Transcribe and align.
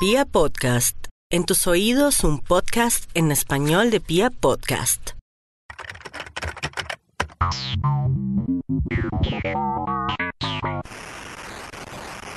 Pia 0.00 0.24
Podcast, 0.24 1.08
en 1.28 1.44
tus 1.44 1.66
oídos 1.66 2.22
un 2.22 2.38
podcast 2.38 3.10
en 3.14 3.32
español 3.32 3.90
de 3.90 3.98
Pia 3.98 4.30
Podcast. 4.30 5.10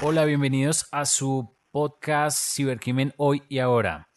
Hola, 0.02 0.26
bienvenidos 0.26 0.88
a 0.92 1.05
su 1.05 1.55
podcast 1.70 2.39
Cibercrimen 2.55 3.14
Hoy 3.18 3.43
y 3.47 3.60
Ahora. 3.60 4.07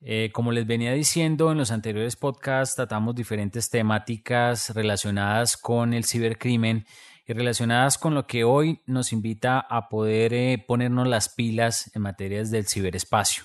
Eh, 0.00 0.30
como 0.32 0.50
les 0.50 0.66
venía 0.66 0.92
diciendo 0.92 1.52
en 1.52 1.58
los 1.58 1.70
anteriores 1.70 2.16
podcasts, 2.16 2.74
tratamos 2.74 3.14
diferentes 3.14 3.70
temáticas 3.70 4.70
relacionadas 4.74 5.56
con 5.56 5.94
el 5.94 6.04
cibercrimen 6.04 6.84
y 7.26 7.32
relacionadas 7.32 7.98
con 7.98 8.14
lo 8.14 8.26
que 8.26 8.44
hoy 8.44 8.80
nos 8.86 9.12
invita 9.12 9.60
a 9.60 9.88
poder 9.88 10.34
eh, 10.34 10.64
ponernos 10.66 11.06
las 11.06 11.28
pilas 11.28 11.90
en 11.94 12.02
materias 12.02 12.50
del 12.50 12.66
ciberespacio. 12.66 13.44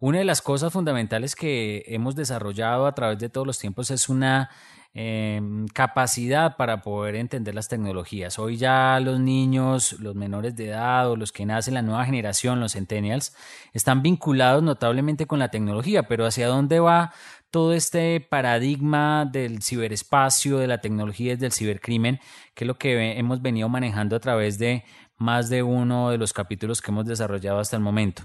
Una 0.00 0.18
de 0.18 0.24
las 0.24 0.42
cosas 0.42 0.72
fundamentales 0.72 1.34
que 1.34 1.84
hemos 1.86 2.16
desarrollado 2.16 2.86
a 2.86 2.94
través 2.94 3.18
de 3.18 3.28
todos 3.28 3.46
los 3.46 3.58
tiempos 3.58 3.90
es 3.90 4.08
una 4.08 4.50
Em, 4.94 5.68
capacidad 5.68 6.58
para 6.58 6.82
poder 6.82 7.16
entender 7.16 7.54
las 7.54 7.66
tecnologías. 7.66 8.38
Hoy 8.38 8.58
ya 8.58 9.00
los 9.00 9.18
niños, 9.20 9.94
los 10.00 10.14
menores 10.14 10.54
de 10.54 10.68
edad 10.68 11.10
o 11.10 11.16
los 11.16 11.32
que 11.32 11.46
nacen 11.46 11.72
la 11.72 11.80
nueva 11.80 12.04
generación, 12.04 12.60
los 12.60 12.74
centennials, 12.74 13.34
están 13.72 14.02
vinculados 14.02 14.62
notablemente 14.62 15.26
con 15.26 15.38
la 15.38 15.48
tecnología, 15.48 16.02
pero 16.02 16.26
¿hacia 16.26 16.46
dónde 16.46 16.78
va 16.78 17.14
todo 17.52 17.74
este 17.74 18.18
paradigma 18.20 19.26
del 19.30 19.62
ciberespacio, 19.62 20.58
de 20.58 20.66
la 20.66 20.80
tecnología, 20.80 21.36
del 21.36 21.52
cibercrimen, 21.52 22.18
que 22.54 22.64
es 22.64 22.66
lo 22.66 22.78
que 22.78 23.18
hemos 23.18 23.42
venido 23.42 23.68
manejando 23.68 24.16
a 24.16 24.20
través 24.20 24.58
de 24.58 24.84
más 25.18 25.50
de 25.50 25.62
uno 25.62 26.10
de 26.10 26.18
los 26.18 26.32
capítulos 26.32 26.80
que 26.80 26.90
hemos 26.90 27.04
desarrollado 27.04 27.58
hasta 27.58 27.76
el 27.76 27.82
momento. 27.82 28.22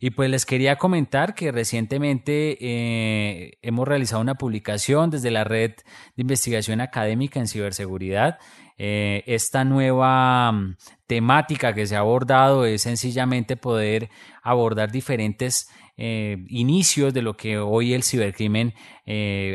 Y 0.00 0.10
pues 0.10 0.30
les 0.30 0.46
quería 0.46 0.76
comentar 0.76 1.34
que 1.34 1.52
recientemente 1.52 2.56
eh, 2.58 3.58
hemos 3.60 3.86
realizado 3.86 4.22
una 4.22 4.34
publicación 4.34 5.10
desde 5.10 5.30
la 5.30 5.44
red 5.44 5.72
de 6.16 6.22
investigación 6.22 6.80
académica 6.80 7.38
en 7.38 7.48
ciberseguridad. 7.48 8.38
Eh, 8.78 9.22
esta 9.26 9.62
nueva 9.62 10.50
mm, 10.52 10.76
temática 11.06 11.74
que 11.74 11.86
se 11.86 11.96
ha 11.96 12.00
abordado 12.00 12.64
es 12.64 12.80
sencillamente 12.80 13.58
poder 13.58 14.08
abordar 14.42 14.90
diferentes 14.90 15.68
eh, 16.00 16.44
inicios 16.48 17.14
de 17.14 17.22
lo 17.22 17.36
que 17.36 17.58
hoy 17.58 17.94
el 17.94 18.02
cibercrimen 18.02 18.74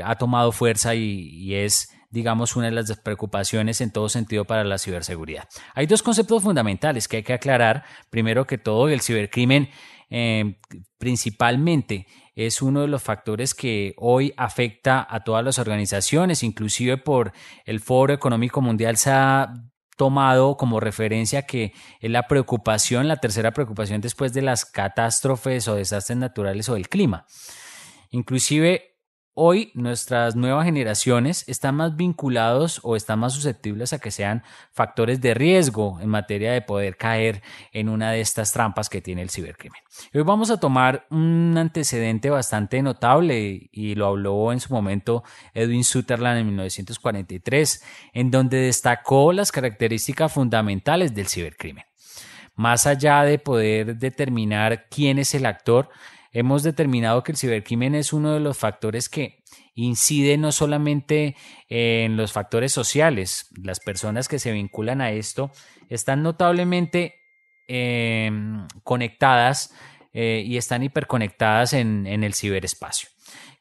ha 0.03 0.15
tomado 0.15 0.51
fuerza 0.51 0.95
y 0.95 1.53
es 1.53 1.89
digamos, 2.15 2.55
una 2.55 2.67
de 2.67 2.71
las 2.71 2.97
preocupaciones 2.97 3.81
en 3.81 3.91
todo 3.91 4.07
sentido 4.07 4.45
para 4.45 4.63
la 4.63 4.77
ciberseguridad. 4.77 5.49
Hay 5.73 5.85
dos 5.85 6.01
conceptos 6.01 6.41
fundamentales 6.41 7.09
que 7.09 7.17
hay 7.17 7.23
que 7.23 7.33
aclarar. 7.33 7.83
Primero 8.09 8.47
que 8.47 8.57
todo, 8.57 8.87
el 8.87 9.01
cibercrimen 9.01 9.69
eh, 10.09 10.57
principalmente 10.97 12.07
es 12.33 12.61
uno 12.61 12.81
de 12.81 12.87
los 12.87 13.03
factores 13.03 13.53
que 13.53 13.93
hoy 13.97 14.33
afecta 14.37 15.05
a 15.09 15.25
todas 15.25 15.43
las 15.43 15.59
organizaciones, 15.59 16.41
inclusive 16.41 16.97
por 16.97 17.33
el 17.65 17.81
Foro 17.81 18.13
Económico 18.13 18.61
Mundial 18.61 18.95
se 18.95 19.11
ha 19.11 19.53
tomado 19.95 20.57
como 20.57 20.79
referencia 20.79 21.43
que 21.43 21.73
es 21.99 22.11
la 22.11 22.27
preocupación, 22.27 23.07
la 23.07 23.17
tercera 23.17 23.51
preocupación 23.51 24.01
después 24.01 24.33
de 24.33 24.41
las 24.41 24.65
catástrofes 24.65 25.67
o 25.67 25.75
desastres 25.75 26.17
naturales 26.17 26.69
o 26.69 26.73
del 26.73 26.89
clima. 26.89 27.25
Inclusive 28.11 28.94
Hoy 29.37 29.71
nuestras 29.73 30.37
nuevas 30.37 30.63
generaciones 30.63 31.43
están 31.49 31.75
más 31.75 31.97
vinculados 31.97 32.79
o 32.83 32.95
están 32.95 33.19
más 33.19 33.33
susceptibles 33.33 33.91
a 33.91 33.99
que 33.99 34.09
sean 34.09 34.43
factores 34.71 35.19
de 35.19 35.33
riesgo 35.33 35.99
en 35.99 36.07
materia 36.07 36.53
de 36.53 36.61
poder 36.61 36.95
caer 36.95 37.43
en 37.73 37.89
una 37.89 38.11
de 38.11 38.21
estas 38.21 38.53
trampas 38.53 38.87
que 38.87 39.01
tiene 39.01 39.21
el 39.21 39.29
cibercrimen. 39.29 39.81
Hoy 40.13 40.21
vamos 40.21 40.51
a 40.51 40.59
tomar 40.61 41.05
un 41.09 41.53
antecedente 41.57 42.29
bastante 42.29 42.81
notable 42.81 43.67
y 43.73 43.95
lo 43.95 44.07
habló 44.07 44.53
en 44.53 44.61
su 44.61 44.73
momento 44.73 45.25
Edwin 45.53 45.83
Sutherland 45.83 46.39
en 46.39 46.47
1943, 46.47 47.83
en 48.13 48.31
donde 48.31 48.55
destacó 48.59 49.33
las 49.33 49.51
características 49.51 50.31
fundamentales 50.31 51.13
del 51.13 51.27
cibercrimen. 51.27 51.83
Más 52.55 52.87
allá 52.87 53.23
de 53.23 53.37
poder 53.37 53.97
determinar 53.97 54.87
quién 54.87 55.19
es 55.19 55.35
el 55.35 55.45
actor, 55.45 55.89
hemos 56.35 56.63
determinado 56.63 57.23
que 57.23 57.31
el 57.31 57.37
cibercrimen 57.37 57.95
es 57.95 58.11
uno 58.11 58.33
de 58.33 58.41
los 58.41 58.57
factores 58.57 59.07
que 59.07 59.41
incide 59.73 60.37
no 60.37 60.51
solamente 60.51 61.37
en 61.69 62.17
los 62.17 62.33
factores 62.33 62.73
sociales, 62.73 63.47
las 63.63 63.79
personas 63.79 64.27
que 64.27 64.37
se 64.37 64.51
vinculan 64.51 64.99
a 64.99 65.11
esto 65.11 65.49
están 65.89 66.23
notablemente 66.23 67.15
em, 67.67 68.67
conectadas 68.83 69.73
eh, 70.11 70.43
y 70.45 70.57
están 70.57 70.83
hiperconectadas 70.83 71.71
en, 71.71 72.05
en 72.05 72.25
el 72.25 72.33
ciberespacio. 72.33 73.07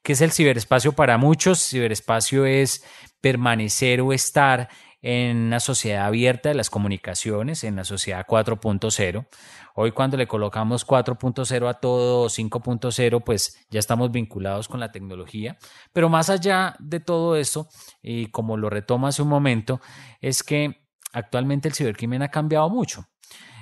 ¿Qué 0.03 0.15
es 0.15 0.21
el 0.21 0.33
ciberespacio 0.33 0.93
para 0.93 1.17
muchos? 1.17 1.65
Ciberespacio 1.65 2.45
es 2.45 2.85
permanecer 3.21 4.01
o 4.01 4.12
estar 4.12 4.69
en 5.07 5.37
una 5.37 5.61
sociedad 5.61 6.07
abierta 6.07 6.49
de 6.49 6.55
las 6.55 6.71
comunicaciones, 6.71 7.63
en 7.63 7.77
la 7.77 7.85
sociedad 7.85 8.27
4.0. 8.27 9.27
Hoy 9.75 9.93
cuando 9.93 10.17
le 10.17 10.27
colocamos 10.27 10.87
4.0 10.87 11.69
a 11.69 11.75
todo 11.75 12.31
5.0, 12.31 13.23
pues 13.23 13.67
ya 13.69 13.81
estamos 13.81 14.11
vinculados 14.11 14.67
con 14.67 14.81
la 14.81 14.93
tecnología. 14.93 15.59
Pero 15.93 16.09
más 16.09 16.31
allá 16.31 16.75
de 16.79 17.01
todo 17.01 17.37
eso, 17.37 17.69
y 18.03 18.29
como 18.29 18.57
lo 18.57 18.71
retomo 18.71 19.07
hace 19.07 19.21
un 19.21 19.29
momento, 19.29 19.83
es 20.23 20.43
que 20.43 20.87
actualmente 21.13 21.69
el 21.69 21.75
cibercrimen 21.75 22.23
ha 22.23 22.31
cambiado 22.31 22.71
mucho. 22.71 23.05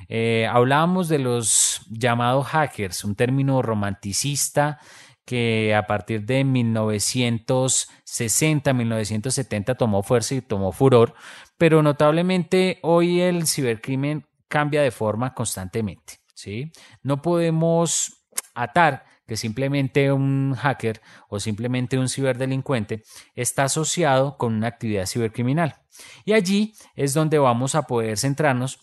Eh, 0.08 0.46
hablábamos 0.48 1.08
de 1.08 1.18
los 1.18 1.80
llamados 1.90 2.46
hackers, 2.46 3.02
un 3.02 3.16
término 3.16 3.62
romanticista 3.62 4.78
que 5.24 5.74
a 5.74 5.86
partir 5.86 6.24
de 6.24 6.44
1960, 6.44 8.72
1970 8.72 9.74
tomó 9.76 10.02
fuerza 10.02 10.34
y 10.34 10.40
tomó 10.40 10.72
furor, 10.72 11.14
pero 11.56 11.82
notablemente 11.82 12.78
hoy 12.82 13.20
el 13.20 13.46
cibercrimen 13.46 14.26
cambia 14.48 14.82
de 14.82 14.90
forma 14.90 15.34
constantemente. 15.34 16.18
¿sí? 16.34 16.72
No 17.02 17.22
podemos 17.22 18.26
atar 18.54 19.04
que 19.26 19.36
simplemente 19.36 20.12
un 20.12 20.54
hacker 20.54 21.00
o 21.28 21.40
simplemente 21.40 21.98
un 21.98 22.08
ciberdelincuente 22.08 23.02
está 23.34 23.64
asociado 23.64 24.36
con 24.36 24.54
una 24.54 24.66
actividad 24.66 25.06
cibercriminal. 25.06 25.76
Y 26.24 26.32
allí 26.32 26.74
es 26.96 27.14
donde 27.14 27.38
vamos 27.38 27.74
a 27.74 27.82
poder 27.82 28.18
centrarnos 28.18 28.80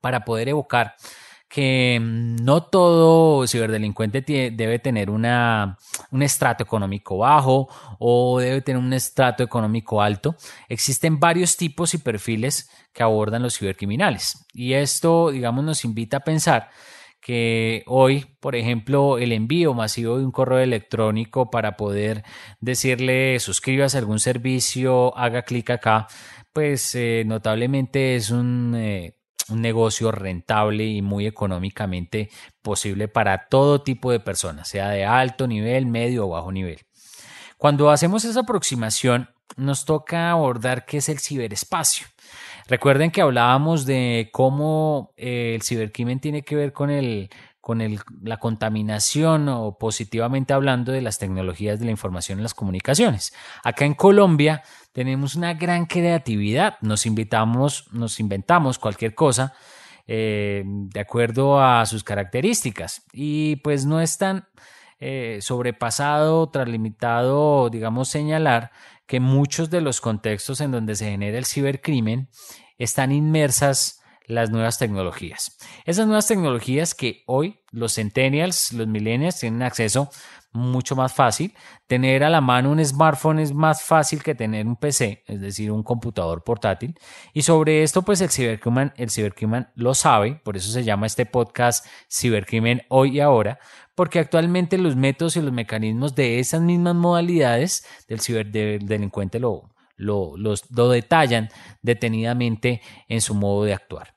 para 0.00 0.24
poder 0.24 0.48
evocar 0.48 0.96
que 1.54 2.00
no 2.02 2.64
todo 2.64 3.46
ciberdelincuente 3.46 4.22
debe 4.50 4.80
tener 4.80 5.08
una, 5.08 5.78
un 6.10 6.24
estrato 6.24 6.64
económico 6.64 7.18
bajo 7.18 7.68
o 8.00 8.40
debe 8.40 8.60
tener 8.60 8.82
un 8.82 8.92
estrato 8.92 9.44
económico 9.44 10.02
alto. 10.02 10.34
Existen 10.68 11.20
varios 11.20 11.56
tipos 11.56 11.94
y 11.94 11.98
perfiles 11.98 12.68
que 12.92 13.04
abordan 13.04 13.44
los 13.44 13.56
cibercriminales. 13.56 14.44
Y 14.52 14.72
esto, 14.72 15.30
digamos, 15.30 15.64
nos 15.64 15.84
invita 15.84 16.16
a 16.16 16.24
pensar 16.24 16.70
que 17.20 17.84
hoy, 17.86 18.26
por 18.40 18.56
ejemplo, 18.56 19.18
el 19.18 19.30
envío 19.30 19.74
masivo 19.74 20.18
de 20.18 20.24
un 20.24 20.32
correo 20.32 20.58
electrónico 20.58 21.52
para 21.52 21.76
poder 21.76 22.24
decirle 22.58 23.38
suscríbase 23.38 23.96
a 23.96 24.00
algún 24.00 24.18
servicio, 24.18 25.16
haga 25.16 25.42
clic 25.42 25.70
acá, 25.70 26.08
pues 26.52 26.96
eh, 26.96 27.22
notablemente 27.24 28.16
es 28.16 28.32
un... 28.32 28.74
Eh, 28.76 29.14
un 29.48 29.60
negocio 29.60 30.10
rentable 30.10 30.84
y 30.84 31.02
muy 31.02 31.26
económicamente 31.26 32.30
posible 32.62 33.08
para 33.08 33.48
todo 33.48 33.82
tipo 33.82 34.10
de 34.10 34.20
personas, 34.20 34.68
sea 34.68 34.88
de 34.88 35.04
alto 35.04 35.46
nivel, 35.46 35.86
medio 35.86 36.26
o 36.26 36.30
bajo 36.30 36.52
nivel. 36.52 36.80
Cuando 37.58 37.90
hacemos 37.90 38.24
esa 38.24 38.40
aproximación, 38.40 39.30
nos 39.56 39.84
toca 39.84 40.30
abordar 40.30 40.84
qué 40.86 40.98
es 40.98 41.08
el 41.08 41.18
ciberespacio. 41.18 42.06
Recuerden 42.66 43.10
que 43.10 43.20
hablábamos 43.20 43.84
de 43.84 44.30
cómo 44.32 45.12
eh, 45.16 45.52
el 45.54 45.62
cibercrimen 45.62 46.20
tiene 46.20 46.42
que 46.42 46.56
ver 46.56 46.72
con 46.72 46.90
el 46.90 47.30
con 47.64 47.80
la 48.22 48.36
contaminación 48.36 49.48
o 49.48 49.78
positivamente 49.78 50.52
hablando 50.52 50.92
de 50.92 51.00
las 51.00 51.18
tecnologías 51.18 51.78
de 51.80 51.86
la 51.86 51.92
información 51.92 52.38
y 52.38 52.42
las 52.42 52.52
comunicaciones. 52.52 53.32
Acá 53.62 53.86
en 53.86 53.94
Colombia 53.94 54.62
tenemos 54.92 55.34
una 55.34 55.54
gran 55.54 55.86
creatividad, 55.86 56.76
nos 56.82 57.06
invitamos, 57.06 57.88
nos 57.90 58.20
inventamos 58.20 58.78
cualquier 58.78 59.14
cosa 59.14 59.54
eh, 60.06 60.62
de 60.66 61.00
acuerdo 61.00 61.58
a 61.58 61.86
sus 61.86 62.04
características 62.04 63.06
y 63.14 63.56
pues 63.56 63.86
no 63.86 64.02
es 64.02 64.18
tan 64.18 64.46
eh, 65.00 65.38
sobrepasado, 65.40 66.50
traslimitado, 66.50 67.70
digamos, 67.70 68.10
señalar 68.10 68.72
que 69.06 69.20
muchos 69.20 69.70
de 69.70 69.80
los 69.80 70.02
contextos 70.02 70.60
en 70.60 70.70
donde 70.70 70.96
se 70.96 71.10
genera 71.10 71.38
el 71.38 71.46
cibercrimen 71.46 72.28
están 72.76 73.10
inmersas 73.10 74.03
las 74.26 74.50
nuevas 74.50 74.78
tecnologías. 74.78 75.56
Esas 75.84 76.06
nuevas 76.06 76.26
tecnologías 76.26 76.94
que 76.94 77.22
hoy 77.26 77.60
los 77.70 77.94
centennials, 77.94 78.72
los 78.72 78.86
millennials 78.86 79.40
tienen 79.40 79.62
acceso 79.62 80.10
mucho 80.54 80.94
más 80.96 81.12
fácil. 81.12 81.52
Tener 81.86 82.24
a 82.24 82.30
la 82.30 82.40
mano 82.40 82.70
un 82.70 82.82
smartphone 82.82 83.40
es 83.40 83.52
más 83.52 83.82
fácil 83.82 84.22
que 84.22 84.34
tener 84.34 84.66
un 84.66 84.76
PC, 84.76 85.24
es 85.26 85.40
decir, 85.40 85.70
un 85.70 85.82
computador 85.82 86.42
portátil. 86.44 86.94
Y 87.34 87.42
sobre 87.42 87.82
esto, 87.82 88.02
pues 88.02 88.20
el 88.20 88.30
cibercrimen, 88.30 88.92
el 88.96 89.10
cibercrimen 89.10 89.68
lo 89.74 89.94
sabe, 89.94 90.40
por 90.44 90.56
eso 90.56 90.70
se 90.70 90.84
llama 90.84 91.06
este 91.06 91.26
podcast 91.26 91.84
Cibercrimen 92.08 92.82
Hoy 92.88 93.16
y 93.16 93.20
Ahora, 93.20 93.58
porque 93.94 94.20
actualmente 94.20 94.78
los 94.78 94.96
métodos 94.96 95.36
y 95.36 95.42
los 95.42 95.52
mecanismos 95.52 96.14
de 96.14 96.38
esas 96.38 96.62
mismas 96.62 96.94
modalidades 96.94 97.84
del 98.08 98.20
ciberdelincuente 98.20 99.40
lo, 99.40 99.74
lo, 99.96 100.34
lo 100.36 100.88
detallan 100.88 101.48
detenidamente 101.82 102.80
en 103.08 103.20
su 103.20 103.34
modo 103.34 103.64
de 103.64 103.74
actuar. 103.74 104.13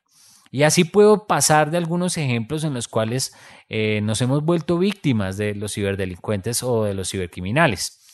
Y 0.52 0.64
así 0.64 0.84
puedo 0.84 1.28
pasar 1.28 1.72
de 1.72 1.78
algunos 1.78 2.18
ejemplos 2.18 2.64
en 2.64 2.74
los 2.74 2.88
cuales 2.88 3.34
eh, 3.70 4.02
nos 4.02 4.22
hemos 4.22 4.44
vuelto 4.44 4.78
víctimas 4.78 5.38
de 5.38 5.56
los 5.56 5.74
ciberdelincuentes 5.74 6.64
o 6.64 6.84
de 6.84 6.94
los 6.94 7.10
cibercriminales. 7.10 8.06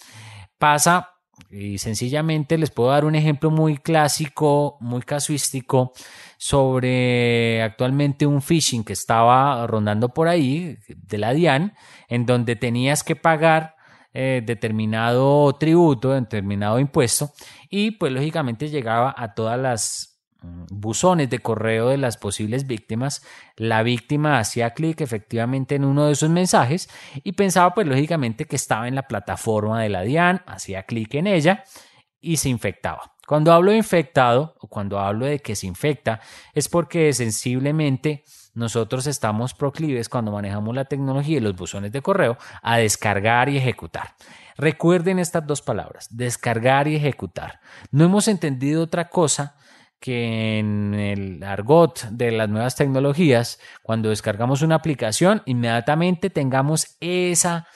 Pasa, 0.58 1.10
y 1.50 1.78
sencillamente 1.78 2.58
les 2.58 2.72
puedo 2.72 2.90
dar 2.90 3.06
un 3.06 3.16
ejemplo 3.16 3.52
muy 3.52 3.78
clásico, 3.78 4.78
muy 4.80 5.02
casuístico, 5.02 5.94
sobre 6.38 7.62
actualmente 7.62 8.26
un 8.26 8.42
phishing 8.42 8.84
que 8.84 8.94
estaba 8.94 9.66
rondando 9.68 10.10
por 10.10 10.28
ahí 10.28 10.78
de 10.88 11.18
la 11.18 11.34
DIAN, 11.34 11.74
en 12.08 12.26
donde 12.26 12.56
tenías 12.56 13.04
que 13.04 13.16
pagar 13.16 13.76
eh, 14.14 14.44
determinado 14.46 15.54
tributo, 15.54 16.12
determinado 16.12 16.80
impuesto, 16.80 17.32
y 17.70 17.92
pues 17.92 18.12
lógicamente 18.12 18.70
llegaba 18.70 19.14
a 19.18 19.34
todas 19.34 19.60
las 19.60 20.13
buzones 20.70 21.30
de 21.30 21.40
correo 21.40 21.90
de 21.90 21.98
las 21.98 22.18
posibles 22.18 22.68
víctimas, 22.68 23.24
la 23.56 23.84
víctima 23.84 24.40
hacía 24.40 24.72
clic 24.72 25.02
efectivamente 25.02 25.76
en 25.76 25.86
uno 25.86 26.06
de 26.06 26.14
esos 26.14 26.30
mensajes 26.30 26.90
y 27.24 27.32
pensaba 27.34 27.74
pues 27.74 27.88
lógicamente 27.88 28.46
que 28.46 28.56
estaba 28.56 28.88
en 28.88 28.96
la 28.96 29.08
plataforma 29.08 29.82
de 29.82 29.90
la 29.90 30.02
DIAN, 30.02 30.42
hacía 30.46 30.84
clic 30.84 31.14
en 31.16 31.28
ella 31.28 31.64
y 32.20 32.38
se 32.38 32.50
infectaba. 32.50 33.14
Cuando 33.26 33.54
hablo 33.54 33.72
de 33.72 33.78
infectado 33.78 34.56
o 34.60 34.68
cuando 34.68 35.00
hablo 35.00 35.26
de 35.26 35.40
que 35.40 35.56
se 35.56 35.66
infecta 35.66 36.20
es 36.54 36.68
porque 36.68 37.14
sensiblemente 37.14 38.26
nosotros 38.54 39.08
estamos 39.08 39.54
proclives 39.54 40.10
cuando 40.10 40.32
manejamos 40.32 40.76
la 40.76 40.86
tecnología 40.86 41.38
y 41.38 41.42
los 41.42 41.56
buzones 41.56 41.92
de 41.92 42.02
correo 42.02 42.38
a 42.62 42.78
descargar 42.78 43.50
y 43.50 43.58
ejecutar. 43.58 44.16
Recuerden 44.58 45.20
estas 45.20 45.48
dos 45.48 45.62
palabras, 45.62 46.08
descargar 46.12 46.88
y 46.88 46.96
ejecutar. 46.96 47.60
No 47.92 48.06
hemos 48.06 48.28
entendido 48.28 48.84
otra 48.84 49.10
cosa 49.10 49.56
que 50.04 50.60
en 50.60 50.94
el 50.96 51.42
argot 51.46 52.10
de 52.12 52.30
las 52.32 52.50
nuevas 52.50 52.76
tecnologías, 52.76 53.58
cuando 53.84 54.10
descargamos 54.10 54.62
una 54.62 54.76
aplicación, 54.76 55.42
inmediatamente 55.46 56.30
tengamos 56.30 56.98
esa 57.00 57.70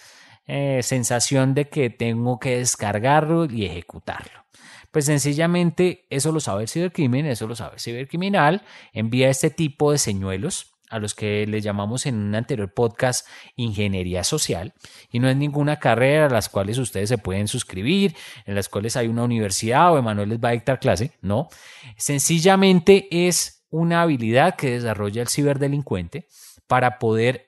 eh, 0.45 0.81
sensación 0.83 1.53
de 1.53 1.69
que 1.69 1.89
tengo 1.89 2.37
que 2.37 2.57
descargarlo 2.57 3.45
y 3.45 3.63
ejecutarlo. 3.63 4.45
Pues 4.91 5.05
sencillamente 5.05 6.05
eso 6.09 6.33
lo 6.33 6.41
sabe 6.41 6.63
el 6.63 6.67
cibercrimen, 6.67 7.25
eso 7.27 7.47
lo 7.47 7.55
sabe 7.55 7.75
el 7.75 7.79
cibercriminal, 7.79 8.61
envía 8.91 9.29
este 9.29 9.49
tipo 9.49 9.93
de 9.93 9.97
señuelos 9.97 10.76
a 10.89 10.99
los 10.99 11.13
que 11.13 11.45
le 11.47 11.61
llamamos 11.61 12.05
en 12.05 12.15
un 12.15 12.35
anterior 12.35 12.73
podcast 12.73 13.27
ingeniería 13.55 14.23
social, 14.23 14.73
y 15.11 15.19
no 15.19 15.29
es 15.29 15.35
ninguna 15.35 15.77
carrera 15.77 16.27
a 16.27 16.29
las 16.29 16.49
cuales 16.49 16.77
ustedes 16.77 17.09
se 17.09 17.17
pueden 17.17 17.47
suscribir, 17.47 18.15
en 18.45 18.55
las 18.55 18.69
cuales 18.69 18.95
hay 18.95 19.07
una 19.07 19.23
universidad 19.23 19.93
o 19.93 19.97
Emanuel 19.97 20.29
les 20.29 20.39
va 20.39 20.49
a 20.49 20.53
dictar 20.53 20.79
clase, 20.79 21.11
no, 21.21 21.49
sencillamente 21.97 23.07
es 23.09 23.65
una 23.69 24.01
habilidad 24.01 24.55
que 24.55 24.71
desarrolla 24.71 25.21
el 25.21 25.27
ciberdelincuente 25.27 26.27
para 26.67 26.99
poder 26.99 27.47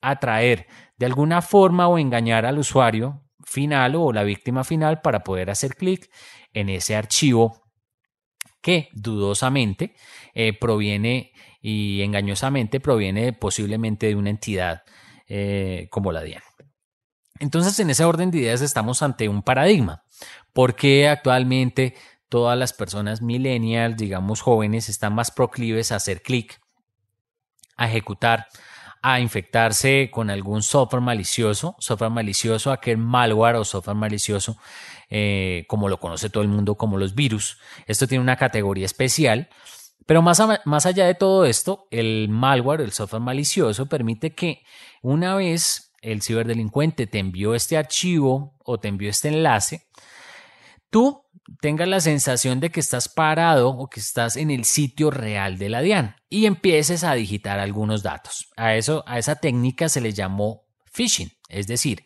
atraer 0.00 0.66
de 0.96 1.06
alguna 1.06 1.42
forma 1.42 1.88
o 1.88 1.98
engañar 1.98 2.44
al 2.44 2.58
usuario 2.58 3.22
final 3.44 3.94
o 3.96 4.12
la 4.12 4.24
víctima 4.24 4.64
final 4.64 5.00
para 5.00 5.20
poder 5.20 5.50
hacer 5.50 5.76
clic 5.76 6.10
en 6.52 6.68
ese 6.68 6.96
archivo 6.96 7.62
que 8.60 8.88
dudosamente 8.92 9.94
eh, 10.34 10.56
proviene 10.58 11.32
y 11.62 12.02
engañosamente 12.02 12.80
proviene 12.80 13.32
posiblemente 13.32 14.08
de 14.08 14.16
una 14.16 14.30
entidad 14.30 14.82
eh, 15.28 15.86
como 15.90 16.12
la 16.12 16.22
DIAN. 16.22 16.42
Entonces, 17.38 17.78
en 17.80 17.90
ese 17.90 18.04
orden 18.04 18.30
de 18.30 18.38
ideas 18.38 18.60
estamos 18.60 19.02
ante 19.02 19.28
un 19.28 19.42
paradigma. 19.42 20.04
porque 20.52 21.08
actualmente 21.08 21.94
todas 22.28 22.58
las 22.58 22.72
personas 22.72 23.22
millennials, 23.22 23.96
digamos 23.96 24.42
jóvenes, 24.42 24.88
están 24.88 25.14
más 25.14 25.30
proclives 25.30 25.92
a 25.92 25.96
hacer 25.96 26.22
clic, 26.22 26.60
a 27.76 27.88
ejecutar, 27.88 28.46
a 29.02 29.20
infectarse 29.20 30.10
con 30.12 30.30
algún 30.30 30.62
software 30.62 31.02
malicioso, 31.02 31.74
software 31.78 32.10
malicioso, 32.10 32.70
aquel 32.70 32.98
malware 32.98 33.56
o 33.56 33.64
software 33.64 33.96
malicioso, 33.96 34.56
eh, 35.10 35.64
como 35.68 35.88
lo 35.88 35.98
conoce 35.98 36.30
todo 36.30 36.42
el 36.42 36.48
mundo 36.48 36.76
como 36.76 36.98
los 36.98 37.14
virus. 37.14 37.58
Esto 37.86 38.06
tiene 38.06 38.22
una 38.22 38.36
categoría 38.36 38.86
especial 38.86 39.48
pero 40.06 40.22
más, 40.22 40.42
más 40.64 40.86
allá 40.86 41.06
de 41.06 41.14
todo 41.14 41.44
esto, 41.44 41.86
el 41.90 42.28
malware, 42.28 42.80
el 42.80 42.92
software 42.92 43.22
malicioso, 43.22 43.86
permite 43.86 44.34
que 44.34 44.62
una 45.02 45.34
vez 45.36 45.92
el 46.00 46.22
ciberdelincuente 46.22 47.06
te 47.06 47.18
envió 47.18 47.54
este 47.54 47.76
archivo 47.76 48.56
o 48.64 48.78
te 48.78 48.88
envió 48.88 49.08
este 49.10 49.28
enlace, 49.28 49.86
tú 50.90 51.24
tengas 51.60 51.88
la 51.88 52.00
sensación 52.00 52.60
de 52.60 52.70
que 52.70 52.80
estás 52.80 53.08
parado 53.08 53.70
o 53.70 53.88
que 53.88 54.00
estás 54.00 54.36
en 54.36 54.50
el 54.50 54.64
sitio 54.64 55.10
real 55.10 55.58
de 55.58 55.68
la 55.68 55.80
DIAN 55.80 56.16
y 56.28 56.46
empieces 56.46 57.04
a 57.04 57.14
digitar 57.14 57.58
algunos 57.58 58.02
datos. 58.02 58.48
A, 58.56 58.74
eso, 58.74 59.04
a 59.06 59.18
esa 59.18 59.36
técnica 59.36 59.88
se 59.88 60.00
le 60.00 60.12
llamó 60.12 60.64
phishing, 60.92 61.30
es 61.48 61.66
decir, 61.66 62.04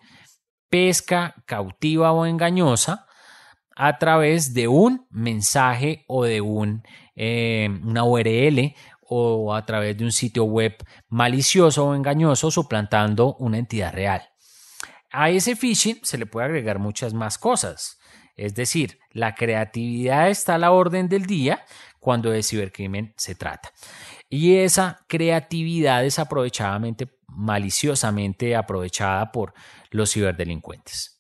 pesca 0.69 1.35
cautiva 1.47 2.13
o 2.13 2.27
engañosa 2.27 3.06
a 3.77 3.99
través 3.99 4.55
de 4.55 4.67
un 4.67 5.07
mensaje 5.11 6.05
o 6.09 6.25
de 6.25 6.41
un 6.41 6.83
eh, 7.15 7.69
una 7.85 8.05
URL 8.05 8.75
o 9.09 9.55
a 9.55 9.65
través 9.65 9.97
de 9.97 10.05
un 10.05 10.13
sitio 10.13 10.45
web 10.45 10.77
malicioso 11.09 11.87
o 11.87 11.95
engañoso 11.95 12.51
suplantando 12.51 13.37
una 13.37 13.59
entidad 13.59 13.93
real. 13.93 14.23
A 15.13 15.31
ese 15.31 15.55
phishing 15.55 16.01
se 16.03 16.19
le 16.19 16.27
puede 16.27 16.47
agregar 16.47 16.79
muchas 16.79 17.15
más 17.15 17.39
cosas. 17.39 17.99
Es 18.35 18.55
decir, 18.55 18.99
la 19.13 19.35
creatividad 19.35 20.29
está 20.29 20.57
a 20.57 20.59
la 20.59 20.73
orden 20.73 21.09
del 21.09 21.25
día 21.25 21.65
cuando 22.01 22.31
de 22.31 22.43
cibercrimen 22.43 23.15
se 23.17 23.35
trata. 23.35 23.73
Y 24.29 24.57
esa 24.57 25.05
creatividad 25.07 26.05
es 26.05 26.19
aprovechadamente, 26.19 27.09
maliciosamente 27.29 28.57
aprovechada 28.57 29.33
por 29.33 29.55
los 29.91 30.13
ciberdelincuentes. 30.13 31.16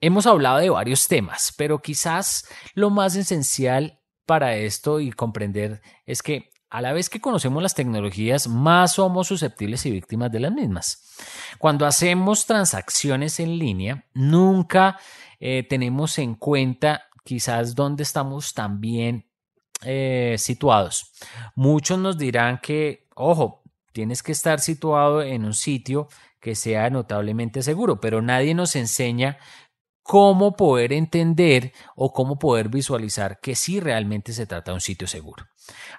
Hemos 0.00 0.26
hablado 0.26 0.58
de 0.58 0.70
varios 0.70 1.08
temas, 1.08 1.52
pero 1.56 1.80
quizás 1.80 2.48
lo 2.74 2.90
más 2.90 3.16
esencial 3.16 3.98
para 4.26 4.54
esto 4.54 5.00
y 5.00 5.10
comprender 5.10 5.82
es 6.06 6.22
que 6.22 6.50
a 6.70 6.80
la 6.82 6.92
vez 6.92 7.08
que 7.08 7.20
conocemos 7.20 7.62
las 7.62 7.74
tecnologías, 7.74 8.46
más 8.46 8.92
somos 8.92 9.26
susceptibles 9.26 9.86
y 9.86 9.90
víctimas 9.90 10.30
de 10.30 10.40
las 10.40 10.52
mismas. 10.52 11.16
Cuando 11.58 11.86
hacemos 11.86 12.46
transacciones 12.46 13.40
en 13.40 13.58
línea, 13.58 14.04
nunca 14.14 15.00
eh, 15.40 15.66
tenemos 15.68 16.18
en 16.18 16.34
cuenta 16.34 17.08
quizás 17.24 17.74
dónde 17.74 18.02
estamos 18.02 18.54
también 18.54 19.28
eh, 19.82 20.36
situados. 20.38 21.12
Muchos 21.56 21.98
nos 21.98 22.18
dirán 22.18 22.60
que, 22.62 23.08
ojo, 23.14 23.62
tienes 23.92 24.22
que 24.22 24.32
estar 24.32 24.60
situado 24.60 25.22
en 25.22 25.44
un 25.44 25.54
sitio 25.54 26.08
que 26.38 26.54
sea 26.54 26.88
notablemente 26.90 27.62
seguro, 27.62 28.00
pero 28.00 28.22
nadie 28.22 28.54
nos 28.54 28.76
enseña 28.76 29.38
cómo 30.08 30.56
poder 30.56 30.94
entender 30.94 31.74
o 31.94 32.14
cómo 32.14 32.38
poder 32.38 32.70
visualizar 32.70 33.40
que 33.40 33.54
sí 33.54 33.78
realmente 33.78 34.32
se 34.32 34.46
trata 34.46 34.70
de 34.70 34.76
un 34.76 34.80
sitio 34.80 35.06
seguro. 35.06 35.44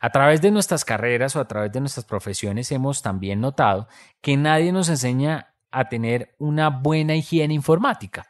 A 0.02 0.10
través 0.10 0.42
de 0.42 0.50
nuestras 0.50 0.84
carreras 0.84 1.36
o 1.36 1.40
a 1.40 1.48
través 1.48 1.72
de 1.72 1.80
nuestras 1.80 2.08
profesiones 2.08 2.72
hemos 2.72 3.04
también 3.04 3.40
notado 3.40 3.88
que 4.20 4.36
nadie 4.36 4.72
nos 4.72 4.90
enseña 4.90 5.54
a 5.70 5.90
tener 5.90 6.34
una 6.40 6.72
buena 6.72 7.16
higiene 7.16 7.54
informática. 7.54 8.26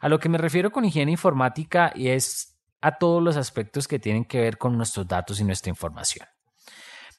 A 0.00 0.08
lo 0.08 0.18
que 0.18 0.28
me 0.28 0.38
refiero 0.38 0.72
con 0.72 0.84
higiene 0.84 1.12
informática 1.12 1.92
es 1.94 2.58
a 2.80 2.98
todos 2.98 3.22
los 3.22 3.36
aspectos 3.36 3.86
que 3.86 4.00
tienen 4.00 4.24
que 4.24 4.40
ver 4.40 4.58
con 4.58 4.76
nuestros 4.76 5.06
datos 5.06 5.38
y 5.38 5.44
nuestra 5.44 5.70
información. 5.70 6.26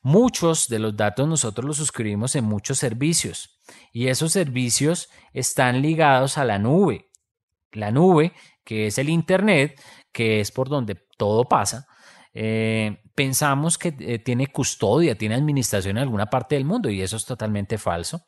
Muchos 0.02 0.68
de 0.68 0.80
los 0.80 0.98
datos 0.98 1.26
nosotros 1.26 1.66
los 1.66 1.78
suscribimos 1.78 2.36
en 2.36 2.44
muchos 2.44 2.80
servicios 2.80 3.62
y 3.94 4.10
esos 4.10 4.34
servicios 4.34 5.10
están 5.32 5.82
ligados 5.82 6.38
a 6.38 6.44
la 6.44 6.60
nube 6.60 7.13
la 7.74 7.92
nube, 7.92 8.34
que 8.64 8.88
es 8.88 8.98
el 8.98 9.10
Internet, 9.10 9.80
que 10.12 10.40
es 10.40 10.52
por 10.52 10.70
donde 10.70 10.96
todo 11.18 11.46
pasa, 11.46 11.88
eh, 12.36 13.04
pensamos 13.14 13.78
que 13.78 13.96
eh, 14.00 14.18
tiene 14.18 14.48
custodia, 14.48 15.16
tiene 15.16 15.36
administración 15.36 15.98
en 15.98 16.04
alguna 16.04 16.28
parte 16.28 16.56
del 16.56 16.66
mundo 16.66 16.90
y 16.90 17.02
eso 17.02 17.18
es 17.18 17.26
totalmente 17.26 17.78
falso. 17.78 18.26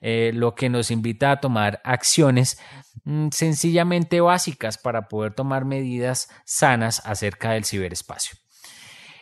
Eh, 0.00 0.32
lo 0.34 0.54
que 0.54 0.68
nos 0.68 0.90
invita 0.90 1.30
a 1.30 1.40
tomar 1.40 1.80
acciones 1.84 2.60
mm, 3.04 3.28
sencillamente 3.30 4.20
básicas 4.20 4.76
para 4.76 5.08
poder 5.08 5.34
tomar 5.34 5.64
medidas 5.64 6.28
sanas 6.44 7.02
acerca 7.06 7.52
del 7.52 7.64
ciberespacio. 7.64 8.36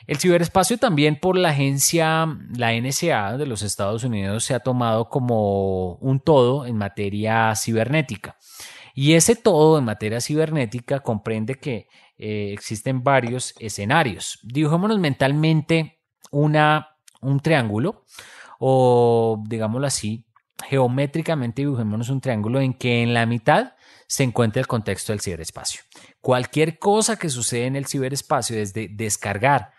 El 0.08 0.18
ciberespacio 0.18 0.78
también 0.78 1.18
por 1.18 1.36
la 1.36 1.50
agencia, 1.50 2.26
la 2.56 2.72
NSA 2.72 3.36
de 3.38 3.46
los 3.46 3.62
Estados 3.62 4.04
Unidos, 4.04 4.44
se 4.44 4.54
ha 4.54 4.60
tomado 4.60 5.08
como 5.08 5.94
un 5.96 6.20
todo 6.20 6.64
en 6.66 6.76
materia 6.76 7.54
cibernética. 7.56 8.36
Y 8.98 9.12
ese 9.12 9.36
todo 9.36 9.78
en 9.78 9.84
materia 9.84 10.22
cibernética 10.22 11.00
comprende 11.00 11.56
que 11.56 11.86
eh, 12.16 12.50
existen 12.54 13.04
varios 13.04 13.52
escenarios. 13.58 14.38
Dibujémonos 14.42 14.98
mentalmente 14.98 16.00
una, 16.30 16.96
un 17.20 17.40
triángulo 17.40 18.06
o 18.58 19.44
digámoslo 19.46 19.86
así, 19.86 20.24
geométricamente 20.64 21.60
dibujémonos 21.60 22.08
un 22.08 22.22
triángulo 22.22 22.58
en 22.58 22.72
que 22.72 23.02
en 23.02 23.12
la 23.12 23.26
mitad 23.26 23.74
se 24.06 24.22
encuentra 24.22 24.60
el 24.60 24.66
contexto 24.66 25.12
del 25.12 25.20
ciberespacio. 25.20 25.82
Cualquier 26.22 26.78
cosa 26.78 27.18
que 27.18 27.28
sucede 27.28 27.66
en 27.66 27.76
el 27.76 27.84
ciberespacio, 27.84 28.56
desde 28.56 28.88
descargar 28.88 29.72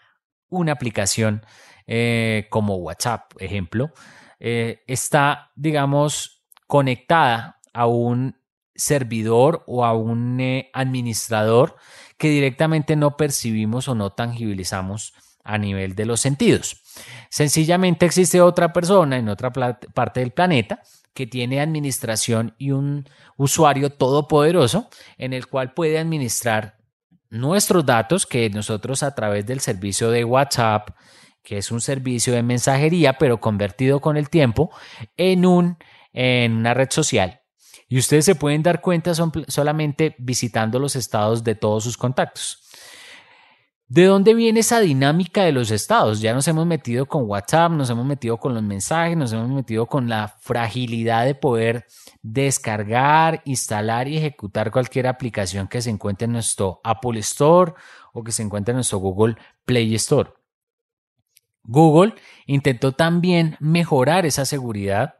una 0.47 0.73
aplicación 0.73 1.43
eh, 1.87 2.45
como 2.51 2.75
WhatsApp, 2.75 3.31
ejemplo, 3.39 3.91
eh, 4.39 4.83
está, 4.85 5.51
digamos, 5.55 6.45
conectada 6.67 7.59
a 7.73 7.87
un 7.87 8.36
servidor 8.77 9.63
o 9.67 9.83
a 9.83 9.93
un 9.93 10.39
eh, 10.39 10.69
administrador 10.73 11.75
que 12.17 12.29
directamente 12.29 12.95
no 12.95 13.17
percibimos 13.17 13.89
o 13.89 13.95
no 13.95 14.11
tangibilizamos 14.11 15.13
a 15.43 15.57
nivel 15.57 15.95
de 15.95 16.05
los 16.05 16.21
sentidos. 16.21 16.81
Sencillamente 17.29 18.05
existe 18.05 18.41
otra 18.41 18.73
persona 18.73 19.17
en 19.17 19.29
otra 19.29 19.51
parte 19.51 20.19
del 20.19 20.31
planeta 20.31 20.81
que 21.13 21.25
tiene 21.25 21.61
administración 21.61 22.53
y 22.57 22.71
un 22.71 23.09
usuario 23.37 23.89
todopoderoso 23.91 24.89
en 25.17 25.33
el 25.33 25.47
cual 25.47 25.73
puede 25.73 25.97
administrar 25.97 26.77
nuestros 27.29 27.85
datos 27.85 28.25
que 28.25 28.49
nosotros 28.49 29.03
a 29.03 29.15
través 29.15 29.45
del 29.45 29.59
servicio 29.59 30.11
de 30.11 30.23
WhatsApp, 30.23 30.91
que 31.43 31.57
es 31.57 31.71
un 31.71 31.81
servicio 31.81 32.33
de 32.33 32.43
mensajería, 32.43 33.17
pero 33.17 33.39
convertido 33.39 33.99
con 33.99 34.17
el 34.17 34.29
tiempo 34.29 34.69
en, 35.15 35.45
un, 35.45 35.77
en 36.13 36.53
una 36.53 36.73
red 36.73 36.89
social. 36.91 37.41
Y 37.87 37.97
ustedes 37.97 38.25
se 38.25 38.35
pueden 38.35 38.63
dar 38.63 38.81
cuenta 38.81 39.13
solamente 39.13 40.15
visitando 40.17 40.79
los 40.79 40.95
estados 40.95 41.43
de 41.43 41.55
todos 41.55 41.83
sus 41.83 41.97
contactos. 41.97 42.63
¿De 43.89 44.03
dónde 44.03 44.33
viene 44.33 44.59
esa 44.59 44.81
dinámica 44.81 45.43
de 45.43 45.53
los 45.53 45.71
estados? 45.71 46.19
Ya 46.19 46.33
nos 46.33 46.45
hemos 46.49 46.65
metido 46.65 47.05
con 47.05 47.23
WhatsApp, 47.23 47.71
nos 47.71 47.89
hemos 47.89 48.05
metido 48.05 48.35
con 48.37 48.53
los 48.53 48.61
mensajes, 48.61 49.15
nos 49.15 49.31
hemos 49.31 49.47
metido 49.47 49.85
con 49.85 50.09
la 50.09 50.27
fragilidad 50.27 51.23
de 51.23 51.35
poder 51.35 51.85
descargar, 52.21 53.41
instalar 53.45 54.09
y 54.09 54.17
ejecutar 54.17 54.71
cualquier 54.71 55.07
aplicación 55.07 55.69
que 55.69 55.81
se 55.81 55.89
encuentre 55.89 56.25
en 56.25 56.33
nuestro 56.33 56.81
Apple 56.83 57.17
Store 57.19 57.75
o 58.11 58.25
que 58.25 58.33
se 58.33 58.43
encuentre 58.43 58.73
en 58.73 58.77
nuestro 58.77 58.97
Google 58.97 59.37
Play 59.63 59.95
Store. 59.95 60.31
Google 61.63 62.13
intentó 62.45 62.91
también 62.91 63.55
mejorar 63.61 64.25
esa 64.25 64.43
seguridad 64.43 65.16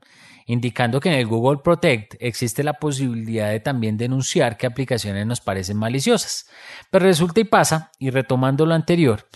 indicando 0.48 1.00
que 1.00 1.10
en 1.10 1.16
el 1.16 1.28
Google 1.28 1.60
Protect 1.64 2.16
existe 2.20 2.64
la 2.64 2.74
posibilidad 2.74 3.52
de 3.52 3.60
también 3.60 3.98
denunciar 3.98 4.58
que 4.58 4.66
aplicaciones 4.66 5.28
nos 5.28 5.42
parecen 5.42 5.78
maliciosas. 5.78 6.50
Pero 6.90 7.06
resulta 7.06 7.42
y 7.42 7.44
pasa, 7.44 7.92
y 8.00 8.10
retomando 8.10 8.66
lo 8.66 8.74
anterior, 8.74 9.28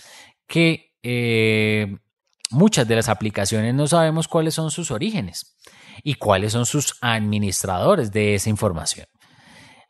que 0.48 0.94
eh, 1.02 1.98
muchas 2.50 2.88
de 2.88 2.96
las 2.96 3.10
aplicaciones 3.10 3.74
no 3.74 3.86
sabemos 3.86 4.26
cuáles 4.26 4.54
son 4.54 4.70
sus 4.70 4.90
orígenes 4.90 5.56
y 6.02 6.14
cuáles 6.14 6.52
son 6.52 6.64
sus 6.64 6.96
administradores 7.02 8.10
de 8.10 8.34
esa 8.34 8.48
información. 8.48 9.06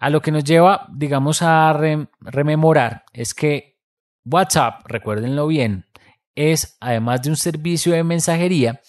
A 0.01 0.11
lo 0.11 0.21
que 0.21 0.33
nos 0.33 0.43
lleva, 0.43 0.89
digamos, 0.93 1.43
a 1.43 1.73
rememorar 2.21 3.05
es 3.13 3.33
que 3.33 3.79
WhatsApp, 4.25 4.83
recuérdenlo 4.87 5.47
bien, 5.47 5.87
es 6.35 6.77
además 6.81 7.23
de 7.23 7.31
un 7.31 7.37
servicio 7.37 7.93
de 7.93 8.03
mensajería, 8.03 8.81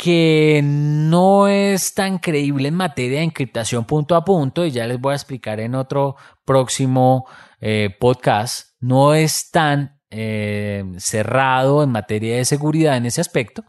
que 0.00 0.62
no 0.64 1.46
es 1.46 1.92
tan 1.92 2.16
creíble 2.20 2.68
en 2.68 2.74
materia 2.74 3.18
de 3.18 3.24
encriptación 3.24 3.84
punto 3.84 4.16
a 4.16 4.24
punto, 4.24 4.64
y 4.64 4.70
ya 4.70 4.86
les 4.86 4.98
voy 4.98 5.12
a 5.12 5.16
explicar 5.16 5.60
en 5.60 5.74
otro 5.74 6.16
próximo 6.46 7.26
eh, 7.60 7.94
podcast, 8.00 8.70
no 8.80 9.12
es 9.12 9.50
tan 9.50 10.00
eh, 10.08 10.84
cerrado 10.96 11.82
en 11.82 11.90
materia 11.90 12.36
de 12.36 12.46
seguridad 12.46 12.96
en 12.96 13.04
ese 13.04 13.20
aspecto. 13.20 13.62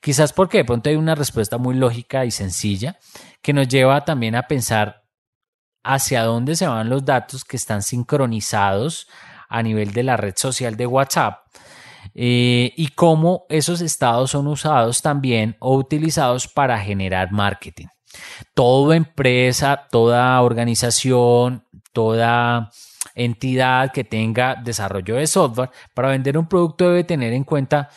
Quizás 0.00 0.32
porque 0.32 0.58
de 0.58 0.64
pronto 0.64 0.88
hay 0.88 0.94
una 0.94 1.16
respuesta 1.16 1.58
muy 1.58 1.74
lógica 1.74 2.24
y 2.24 2.30
sencilla 2.30 2.96
que 3.42 3.52
nos 3.52 3.66
lleva 3.66 4.04
también 4.04 4.36
a 4.36 4.46
pensar 4.46 5.02
hacia 5.82 6.22
dónde 6.22 6.54
se 6.54 6.68
van 6.68 6.90
los 6.90 7.04
datos 7.04 7.44
que 7.44 7.56
están 7.56 7.82
sincronizados 7.82 9.08
a 9.48 9.64
nivel 9.64 9.92
de 9.92 10.04
la 10.04 10.16
red 10.16 10.34
social 10.36 10.76
de 10.76 10.86
WhatsApp 10.86 11.40
eh, 12.14 12.72
y 12.76 12.88
cómo 12.88 13.46
esos 13.48 13.80
estados 13.80 14.30
son 14.30 14.46
usados 14.46 15.02
también 15.02 15.56
o 15.60 15.76
utilizados 15.76 16.48
para 16.48 16.78
generar 16.78 17.32
marketing. 17.32 17.86
Toda 18.54 18.96
empresa, 18.96 19.86
toda 19.90 20.40
organización, 20.40 21.64
toda 21.92 22.70
entidad 23.14 23.92
que 23.92 24.04
tenga 24.04 24.54
desarrollo 24.54 25.16
de 25.16 25.26
software 25.26 25.70
para 25.94 26.08
vender 26.08 26.36
un 26.36 26.48
producto 26.48 26.88
debe 26.88 27.04
tener 27.04 27.32
en 27.32 27.44
cuenta 27.44 27.88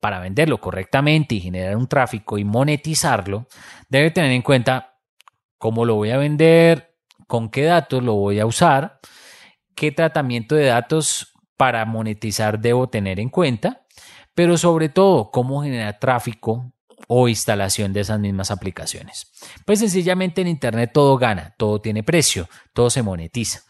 para 0.00 0.20
venderlo 0.20 0.60
correctamente 0.60 1.34
y 1.34 1.40
generar 1.40 1.76
un 1.76 1.88
tráfico 1.88 2.38
y 2.38 2.44
monetizarlo, 2.44 3.46
debe 3.88 4.10
tener 4.10 4.32
en 4.32 4.42
cuenta 4.42 4.96
cómo 5.58 5.84
lo 5.84 5.96
voy 5.96 6.10
a 6.10 6.18
vender, 6.18 6.94
con 7.26 7.50
qué 7.50 7.64
datos 7.64 8.02
lo 8.02 8.14
voy 8.14 8.38
a 8.38 8.46
usar, 8.46 9.00
qué 9.74 9.92
tratamiento 9.92 10.54
de 10.54 10.66
datos 10.66 11.34
para 11.58 11.84
monetizar 11.84 12.60
debo 12.60 12.88
tener 12.88 13.20
en 13.20 13.28
cuenta, 13.28 13.82
pero 14.34 14.56
sobre 14.56 14.88
todo 14.88 15.30
cómo 15.30 15.62
generar 15.62 15.98
tráfico 15.98 16.72
o 17.08 17.28
instalación 17.28 17.92
de 17.92 18.00
esas 18.00 18.20
mismas 18.20 18.50
aplicaciones. 18.50 19.32
Pues 19.66 19.80
sencillamente 19.80 20.40
en 20.40 20.46
Internet 20.46 20.92
todo 20.94 21.18
gana, 21.18 21.54
todo 21.58 21.80
tiene 21.80 22.02
precio, 22.02 22.48
todo 22.72 22.88
se 22.88 23.02
monetiza. 23.02 23.62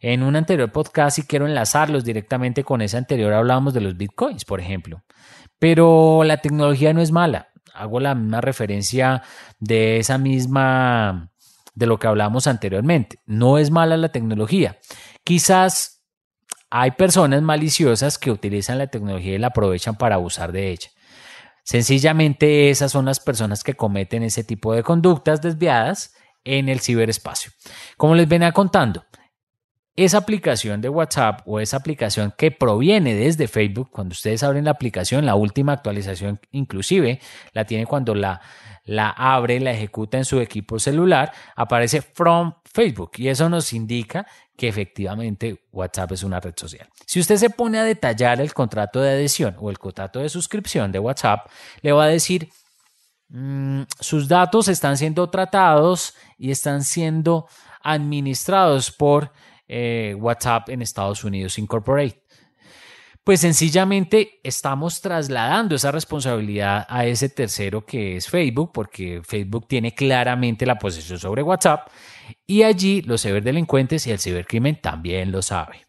En 0.00 0.22
un 0.22 0.36
anterior 0.36 0.70
podcast, 0.72 1.16
si 1.16 1.26
quiero 1.26 1.46
enlazarlos 1.46 2.04
directamente 2.04 2.64
con 2.64 2.82
ese 2.82 2.96
anterior, 2.96 3.32
hablábamos 3.32 3.72
de 3.72 3.80
los 3.80 3.96
bitcoins, 3.96 4.44
por 4.44 4.60
ejemplo. 4.60 5.04
Pero 5.60 6.24
la 6.24 6.38
tecnología 6.38 6.92
no 6.92 7.02
es 7.02 7.12
mala. 7.12 7.48
Hago 7.72 8.00
la 8.00 8.14
misma 8.14 8.40
referencia 8.40 9.22
de 9.60 9.98
esa 9.98 10.18
misma, 10.18 11.30
de 11.74 11.86
lo 11.86 11.98
que 11.98 12.08
hablamos 12.08 12.48
anteriormente. 12.48 13.20
No 13.26 13.58
es 13.58 13.70
mala 13.70 13.96
la 13.96 14.10
tecnología. 14.10 14.78
Quizás 15.24 15.97
hay 16.70 16.92
personas 16.92 17.42
maliciosas 17.42 18.18
que 18.18 18.30
utilizan 18.30 18.78
la 18.78 18.88
tecnología 18.88 19.34
y 19.34 19.38
la 19.38 19.48
aprovechan 19.48 19.96
para 19.96 20.16
abusar 20.16 20.52
de 20.52 20.70
ella. 20.70 20.88
Sencillamente 21.64 22.70
esas 22.70 22.92
son 22.92 23.04
las 23.04 23.20
personas 23.20 23.62
que 23.62 23.74
cometen 23.74 24.22
ese 24.22 24.44
tipo 24.44 24.74
de 24.74 24.82
conductas 24.82 25.42
desviadas 25.42 26.14
en 26.44 26.68
el 26.68 26.80
ciberespacio. 26.80 27.52
Como 27.96 28.14
les 28.14 28.28
venía 28.28 28.52
contando, 28.52 29.04
esa 30.04 30.18
aplicación 30.18 30.80
de 30.80 30.88
WhatsApp 30.88 31.40
o 31.44 31.58
esa 31.58 31.78
aplicación 31.78 32.32
que 32.38 32.52
proviene 32.52 33.16
desde 33.16 33.48
Facebook, 33.48 33.90
cuando 33.90 34.12
ustedes 34.12 34.44
abren 34.44 34.64
la 34.64 34.70
aplicación, 34.70 35.26
la 35.26 35.34
última 35.34 35.72
actualización 35.72 36.38
inclusive 36.52 37.20
la 37.52 37.64
tiene 37.64 37.84
cuando 37.84 38.14
la, 38.14 38.40
la 38.84 39.10
abre, 39.10 39.58
la 39.58 39.72
ejecuta 39.72 40.16
en 40.16 40.24
su 40.24 40.38
equipo 40.38 40.78
celular, 40.78 41.32
aparece 41.56 42.00
from 42.00 42.54
Facebook 42.64 43.10
y 43.16 43.26
eso 43.26 43.48
nos 43.48 43.72
indica 43.72 44.24
que 44.56 44.68
efectivamente 44.68 45.66
WhatsApp 45.72 46.12
es 46.12 46.22
una 46.22 46.38
red 46.38 46.54
social. 46.56 46.88
Si 47.04 47.18
usted 47.18 47.34
se 47.34 47.50
pone 47.50 47.78
a 47.78 47.84
detallar 47.84 48.40
el 48.40 48.54
contrato 48.54 49.00
de 49.00 49.10
adhesión 49.10 49.56
o 49.58 49.68
el 49.68 49.80
contrato 49.80 50.20
de 50.20 50.28
suscripción 50.28 50.92
de 50.92 51.00
WhatsApp, 51.00 51.50
le 51.82 51.90
va 51.90 52.04
a 52.04 52.08
decir, 52.08 52.48
mm, 53.30 53.82
sus 53.98 54.28
datos 54.28 54.68
están 54.68 54.96
siendo 54.96 55.28
tratados 55.28 56.14
y 56.36 56.52
están 56.52 56.84
siendo 56.84 57.48
administrados 57.82 58.92
por 58.92 59.32
eh, 59.68 60.14
WhatsApp 60.18 60.70
en 60.70 60.82
Estados 60.82 61.22
Unidos 61.22 61.58
Incorporate. 61.58 62.22
Pues 63.22 63.40
sencillamente 63.40 64.40
estamos 64.42 65.02
trasladando 65.02 65.74
esa 65.74 65.92
responsabilidad 65.92 66.86
a 66.88 67.04
ese 67.04 67.28
tercero 67.28 67.84
que 67.84 68.16
es 68.16 68.26
Facebook, 68.26 68.72
porque 68.72 69.20
Facebook 69.22 69.68
tiene 69.68 69.94
claramente 69.94 70.64
la 70.64 70.78
posesión 70.78 71.18
sobre 71.18 71.42
WhatsApp 71.42 71.88
y 72.46 72.62
allí 72.62 73.02
los 73.02 73.22
ciberdelincuentes 73.22 74.06
y 74.06 74.12
el 74.12 74.18
cibercrimen 74.18 74.80
también 74.80 75.30
lo 75.30 75.42
saben. 75.42 75.80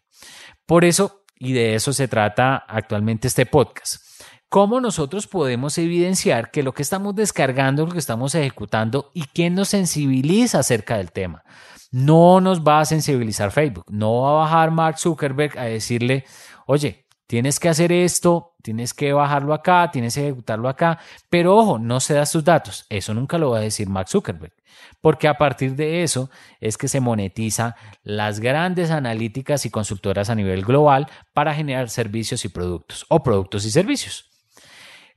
Por 0.66 0.84
eso, 0.84 1.24
y 1.38 1.54
de 1.54 1.74
eso 1.74 1.94
se 1.94 2.08
trata 2.08 2.56
actualmente 2.56 3.26
este 3.28 3.46
podcast. 3.46 4.04
¿Cómo 4.50 4.80
nosotros 4.80 5.26
podemos 5.26 5.78
evidenciar 5.78 6.50
que 6.50 6.62
lo 6.62 6.74
que 6.74 6.82
estamos 6.82 7.14
descargando, 7.14 7.86
lo 7.86 7.92
que 7.92 7.98
estamos 7.98 8.34
ejecutando 8.34 9.12
y 9.14 9.22
quién 9.22 9.54
nos 9.54 9.68
sensibiliza 9.68 10.58
acerca 10.58 10.98
del 10.98 11.12
tema? 11.12 11.42
No 11.90 12.40
nos 12.40 12.62
va 12.62 12.80
a 12.80 12.84
sensibilizar 12.84 13.50
Facebook, 13.50 13.86
no 13.90 14.20
va 14.20 14.30
a 14.30 14.44
bajar 14.44 14.70
Mark 14.70 14.98
Zuckerberg 14.98 15.58
a 15.58 15.64
decirle, 15.64 16.24
oye, 16.66 17.06
tienes 17.26 17.58
que 17.58 17.68
hacer 17.68 17.90
esto, 17.90 18.54
tienes 18.62 18.94
que 18.94 19.12
bajarlo 19.12 19.54
acá, 19.54 19.90
tienes 19.90 20.14
que 20.14 20.20
ejecutarlo 20.20 20.68
acá, 20.68 21.00
pero 21.28 21.56
ojo, 21.56 21.78
no 21.80 21.98
se 21.98 22.14
das 22.14 22.30
tus 22.30 22.44
datos. 22.44 22.86
Eso 22.88 23.12
nunca 23.12 23.38
lo 23.38 23.50
va 23.50 23.58
a 23.58 23.62
decir 23.62 23.88
Mark 23.88 24.08
Zuckerberg, 24.08 24.52
porque 25.00 25.26
a 25.26 25.36
partir 25.36 25.74
de 25.74 26.04
eso 26.04 26.30
es 26.60 26.78
que 26.78 26.86
se 26.86 27.00
monetiza 27.00 27.74
las 28.04 28.38
grandes 28.38 28.92
analíticas 28.92 29.66
y 29.66 29.70
consultoras 29.70 30.30
a 30.30 30.36
nivel 30.36 30.64
global 30.64 31.08
para 31.32 31.54
generar 31.54 31.88
servicios 31.88 32.44
y 32.44 32.50
productos 32.50 33.04
o 33.08 33.22
productos 33.24 33.64
y 33.64 33.72
servicios. 33.72 34.29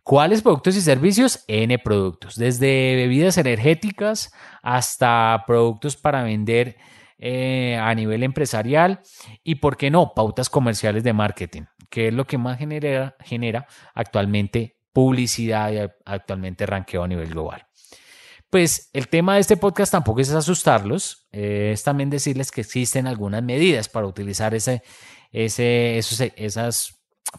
¿Cuáles 0.03 0.41
productos 0.41 0.75
y 0.75 0.81
servicios? 0.81 1.45
N 1.47 1.79
productos, 1.79 2.35
desde 2.35 2.95
bebidas 2.95 3.37
energéticas 3.37 4.33
hasta 4.61 5.45
productos 5.47 5.95
para 5.95 6.23
vender 6.23 6.75
eh, 7.17 7.77
a 7.81 7.95
nivel 7.95 8.23
empresarial 8.23 8.99
y, 9.45 9.55
¿por 9.55 9.77
qué 9.77 9.89
no?, 9.89 10.13
pautas 10.13 10.49
comerciales 10.49 11.05
de 11.05 11.13
marketing, 11.13 11.61
que 11.89 12.09
es 12.09 12.13
lo 12.13 12.27
que 12.27 12.37
más 12.37 12.59
genera, 12.59 13.15
actualmente 13.93 14.75
publicidad 14.91 15.71
y 15.71 15.77
actualmente 16.03 16.65
ranqueo 16.65 17.03
a 17.03 17.07
nivel 17.07 17.29
global. 17.29 17.65
Pues 18.49 18.89
el 18.91 19.07
tema 19.07 19.35
de 19.35 19.39
este 19.39 19.55
podcast 19.55 19.93
tampoco 19.93 20.19
es 20.19 20.31
asustarlos, 20.31 21.29
eh, 21.31 21.71
es 21.73 21.81
también 21.81 22.09
decirles 22.09 22.51
que 22.51 22.59
existen 22.59 23.07
algunas 23.07 23.41
medidas 23.41 23.87
para 23.87 24.05
utilizar 24.05 24.53
esas 24.53 24.81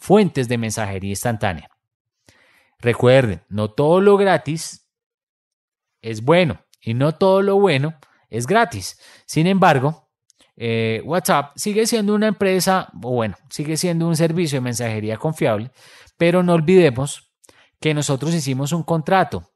fuentes 0.01 0.47
de 0.47 0.57
mensajería 0.57 1.11
instantánea. 1.11 1.69
Recuerden, 2.85 3.41
no 3.49 3.71
todo 3.71 3.99
lo 3.99 4.15
gratis 4.15 4.87
es 6.03 6.23
bueno 6.23 6.63
y 6.79 6.93
no 6.93 7.15
todo 7.15 7.41
lo 7.41 7.59
bueno 7.59 7.95
es 8.29 8.45
gratis. 8.45 8.99
Sin 9.25 9.47
embargo, 9.47 10.11
eh, 10.55 11.01
WhatsApp 11.03 11.53
sigue 11.55 11.87
siendo 11.87 12.13
una 12.13 12.27
empresa, 12.27 12.89
o 13.01 13.09
bueno, 13.09 13.37
sigue 13.49 13.75
siendo 13.75 14.07
un 14.07 14.15
servicio 14.15 14.57
de 14.57 14.65
mensajería 14.65 15.17
confiable, 15.17 15.71
pero 16.15 16.43
no 16.43 16.53
olvidemos 16.53 17.33
que 17.79 17.95
nosotros 17.95 18.35
hicimos 18.35 18.71
un 18.71 18.83
contrato 18.83 19.49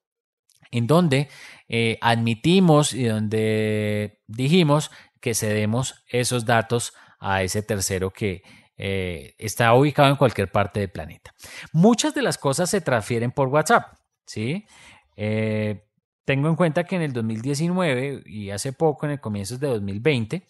en 0.72 0.88
donde 0.88 1.30
eh, 1.68 2.00
admitimos 2.02 2.96
y 2.96 3.04
donde 3.04 4.24
dijimos 4.26 4.90
que 5.22 5.36
cedemos 5.36 6.04
esos 6.08 6.46
datos 6.46 6.94
a 7.20 7.44
ese 7.44 7.62
tercero 7.62 8.10
que 8.10 8.42
eh, 8.82 9.36
está 9.38 9.74
ubicado 9.74 10.08
en 10.08 10.16
cualquier 10.16 10.50
parte 10.50 10.80
del 10.80 10.90
planeta. 10.90 11.36
Muchas 11.74 12.16
de 12.16 12.22
las 12.22 12.38
cosas 12.38 12.70
se 12.70 12.80
transfieren 12.80 13.32
por 13.32 13.50
WhatsApp, 13.50 13.94
¿sí? 14.26 14.66
Eh, 15.18 15.84
tengo 16.24 16.48
en 16.48 16.56
cuenta 16.56 16.86
que 16.86 16.96
en 16.96 17.02
el 17.02 17.12
2019 17.12 18.24
y 18.26 18.52
hace 18.52 18.72
poco, 18.72 19.06
en 19.06 19.12
el 19.12 19.20
comienzo 19.20 19.58
de 19.58 19.68
2020, 19.68 20.48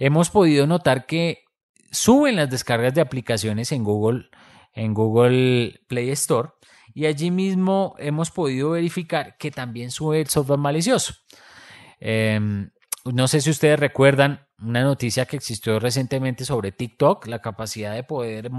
hemos 0.00 0.28
podido 0.28 0.66
notar 0.66 1.06
que 1.06 1.44
suben 1.92 2.34
las 2.34 2.50
descargas 2.50 2.94
de 2.94 3.00
aplicaciones 3.00 3.70
en 3.70 3.84
Google, 3.84 4.24
en 4.72 4.92
Google 4.92 5.80
Play 5.86 6.10
Store 6.10 6.48
y 6.94 7.06
allí 7.06 7.30
mismo 7.30 7.94
hemos 7.98 8.32
podido 8.32 8.70
verificar 8.70 9.36
que 9.38 9.52
también 9.52 9.92
sube 9.92 10.20
el 10.20 10.26
software 10.26 10.58
malicioso. 10.58 11.14
Em, 12.00 12.70
no 13.04 13.28
sé 13.28 13.40
si 13.40 13.50
ustedes 13.50 13.78
recuerdan 13.78 14.47
una 14.60 14.82
noticia 14.82 15.26
que 15.26 15.36
existió 15.36 15.78
recientemente 15.78 16.44
sobre 16.44 16.72
TikTok, 16.72 17.26
la 17.26 17.40
capacidad 17.40 17.94
de 17.94 18.02
poder 18.02 18.50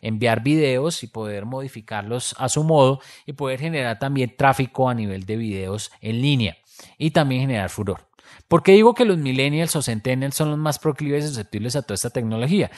enviar 0.00 0.42
videos 0.42 1.02
y 1.02 1.06
poder 1.06 1.46
modificarlos 1.46 2.34
a 2.38 2.48
su 2.48 2.64
modo 2.64 3.00
y 3.24 3.32
poder 3.32 3.60
generar 3.60 3.98
también 3.98 4.36
tráfico 4.36 4.88
a 4.88 4.94
nivel 4.94 5.24
de 5.24 5.36
videos 5.36 5.90
en 6.00 6.20
línea 6.20 6.56
y 6.98 7.10
también 7.12 7.42
generar 7.42 7.70
furor. 7.70 8.08
¿Por 8.46 8.62
qué 8.62 8.72
digo 8.72 8.94
que 8.94 9.04
los 9.04 9.18
millennials 9.18 9.74
o 9.76 9.82
centennials 9.82 10.34
son 10.34 10.50
los 10.50 10.58
más 10.58 10.78
proclives 10.78 11.24
y 11.24 11.28
susceptibles 11.28 11.76
a 11.76 11.82
toda 11.82 11.94
esta 11.94 12.10
tecnología? 12.10 12.70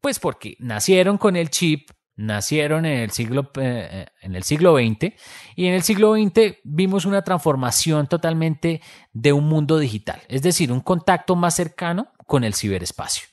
Pues 0.00 0.18
porque 0.18 0.56
nacieron 0.58 1.18
con 1.18 1.34
el 1.36 1.50
chip 1.50 1.90
nacieron 2.18 2.84
en 2.84 2.98
el 2.98 3.10
siglo, 3.12 3.50
eh, 3.60 4.06
en 4.20 4.34
el 4.34 4.42
siglo 4.42 4.76
XX 4.76 5.14
y 5.54 5.66
en 5.66 5.74
el 5.74 5.82
siglo 5.84 6.14
XX 6.14 6.56
vimos 6.64 7.04
una 7.04 7.22
transformación 7.22 8.08
totalmente 8.08 8.82
de 9.12 9.32
un 9.32 9.44
mundo 9.44 9.78
digital, 9.78 10.20
es 10.28 10.42
decir, 10.42 10.72
un 10.72 10.80
contacto 10.80 11.36
más 11.36 11.54
cercano 11.54 12.08
con 12.28 12.44
el 12.44 12.54
ciberespacio. 12.54 13.26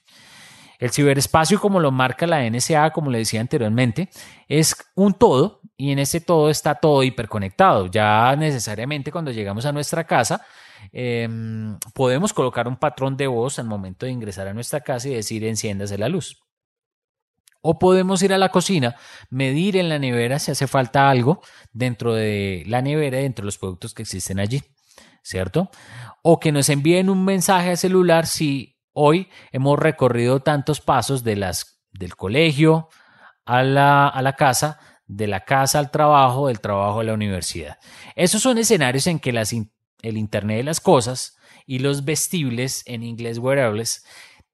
El 0.79 0.91
ciberespacio, 0.91 1.59
como 1.59 1.79
lo 1.79 1.91
marca 1.91 2.25
la 2.25 2.49
NSA, 2.49 2.91
como 2.91 3.11
le 3.11 3.19
decía 3.19 3.41
anteriormente, 3.41 4.09
es 4.47 4.75
un 4.95 5.13
todo 5.13 5.61
y 5.77 5.91
en 5.91 5.99
ese 5.99 6.21
todo 6.21 6.49
está 6.49 6.75
todo 6.75 7.03
hiperconectado. 7.03 7.87
Ya 7.87 8.35
necesariamente 8.35 9.11
cuando 9.11 9.31
llegamos 9.31 9.65
a 9.65 9.73
nuestra 9.73 10.05
casa, 10.05 10.41
em, 10.91 11.77
podemos 11.93 12.33
colocar 12.33 12.67
un 12.67 12.77
patrón 12.77 13.17
de 13.17 13.27
voz 13.27 13.59
al 13.59 13.65
momento 13.65 14.05
de 14.05 14.13
ingresar 14.13 14.47
a 14.47 14.53
nuestra 14.53 14.81
casa 14.81 15.09
y 15.09 15.15
decir 15.15 15.43
enciéndase 15.43 15.97
la 15.97 16.09
luz. 16.09 16.41
O 17.61 17.77
podemos 17.77 18.21
ir 18.21 18.31
a 18.33 18.37
la 18.37 18.49
cocina, 18.49 18.95
medir 19.29 19.75
en 19.75 19.89
la 19.89 19.99
nevera 19.99 20.39
si 20.39 20.51
hace 20.51 20.67
falta 20.67 21.09
algo 21.09 21.41
dentro 21.73 22.13
de 22.13 22.63
la 22.67 22.81
nevera, 22.81 23.17
dentro 23.17 23.43
de 23.43 23.47
los 23.47 23.57
productos 23.57 23.93
que 23.93 24.03
existen 24.03 24.39
allí, 24.39 24.61
¿cierto? 25.23 25.71
O 26.21 26.39
que 26.39 26.51
nos 26.51 26.69
envíen 26.69 27.09
un 27.09 27.25
mensaje 27.25 27.71
al 27.71 27.77
celular 27.77 28.27
si 28.27 28.74
hoy 28.95 29.29
hemos 29.51 29.77
recorrido 29.77 30.39
tantos 30.39 30.81
pasos 30.81 31.23
de 31.23 31.35
las, 31.35 31.79
del 31.91 32.15
colegio 32.15 32.89
a 33.45 33.61
la, 33.61 34.07
a 34.07 34.21
la 34.21 34.33
casa, 34.33 34.79
de 35.05 35.27
la 35.27 35.41
casa 35.41 35.77
al 35.77 35.91
trabajo, 35.91 36.47
del 36.47 36.59
trabajo 36.59 37.01
a 37.01 37.03
la 37.03 37.13
universidad. 37.13 37.77
Esos 38.15 38.41
son 38.41 38.57
escenarios 38.57 39.05
en 39.05 39.19
que 39.19 39.29
el 39.29 40.17
Internet 40.17 40.57
de 40.57 40.63
las 40.63 40.79
Cosas 40.79 41.37
y 41.65 41.79
los 41.79 42.05
vestibles, 42.05 42.83
en 42.85 43.03
inglés 43.03 43.37
wearables, 43.37 44.05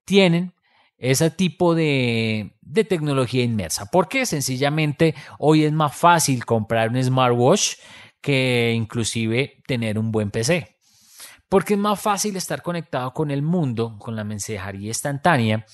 tienen 0.04 0.54
ese 1.02 1.30
tipo 1.30 1.74
de, 1.74 2.54
tecnología 2.88 3.42
inmersa. 3.42 3.86
Porque 3.90 4.24
sencillamente 4.24 5.14
hoy 5.38 5.64
es 5.64 5.72
más 5.72 5.94
fácil 5.94 6.44
comprar 6.44 6.90
un 6.90 7.02
smartwatch 7.02 7.74
que 8.20 8.72
inclusive 8.74 9.62
tener 9.66 9.98
un 9.98 10.12
buen 10.12 10.30
PC. 10.30 10.71
Porque 11.52 11.74
es 11.74 11.78
más 11.78 12.00
fácil 12.00 12.34
estar 12.36 12.62
conectado 12.62 13.12
con 13.12 13.30
el 13.30 13.42
mundo, 13.42 13.98
con 13.98 14.16
la 14.16 14.24
mensajería 14.24 14.88
instantánea, 14.88 15.66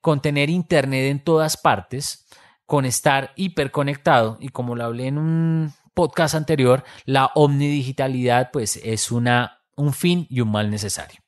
con 0.00 0.22
tener 0.22 0.48
internet 0.48 1.10
en 1.10 1.22
todas 1.22 1.58
partes, 1.58 2.26
con 2.64 2.86
estar 2.86 3.34
hiperconectado 3.36 4.38
y 4.40 4.48
como 4.48 4.74
lo 4.74 4.84
hablé 4.84 5.08
en 5.08 5.18
un 5.18 5.74
podcast 5.92 6.34
anterior, 6.34 6.82
la 7.04 7.26
omnidigitalidad 7.34 8.48
pues 8.50 8.80
es 8.82 9.12
una, 9.12 9.60
un 9.76 9.92
fin 9.92 10.26
y 10.30 10.40
un 10.40 10.50
mal 10.50 10.70
necesario. 10.70 11.20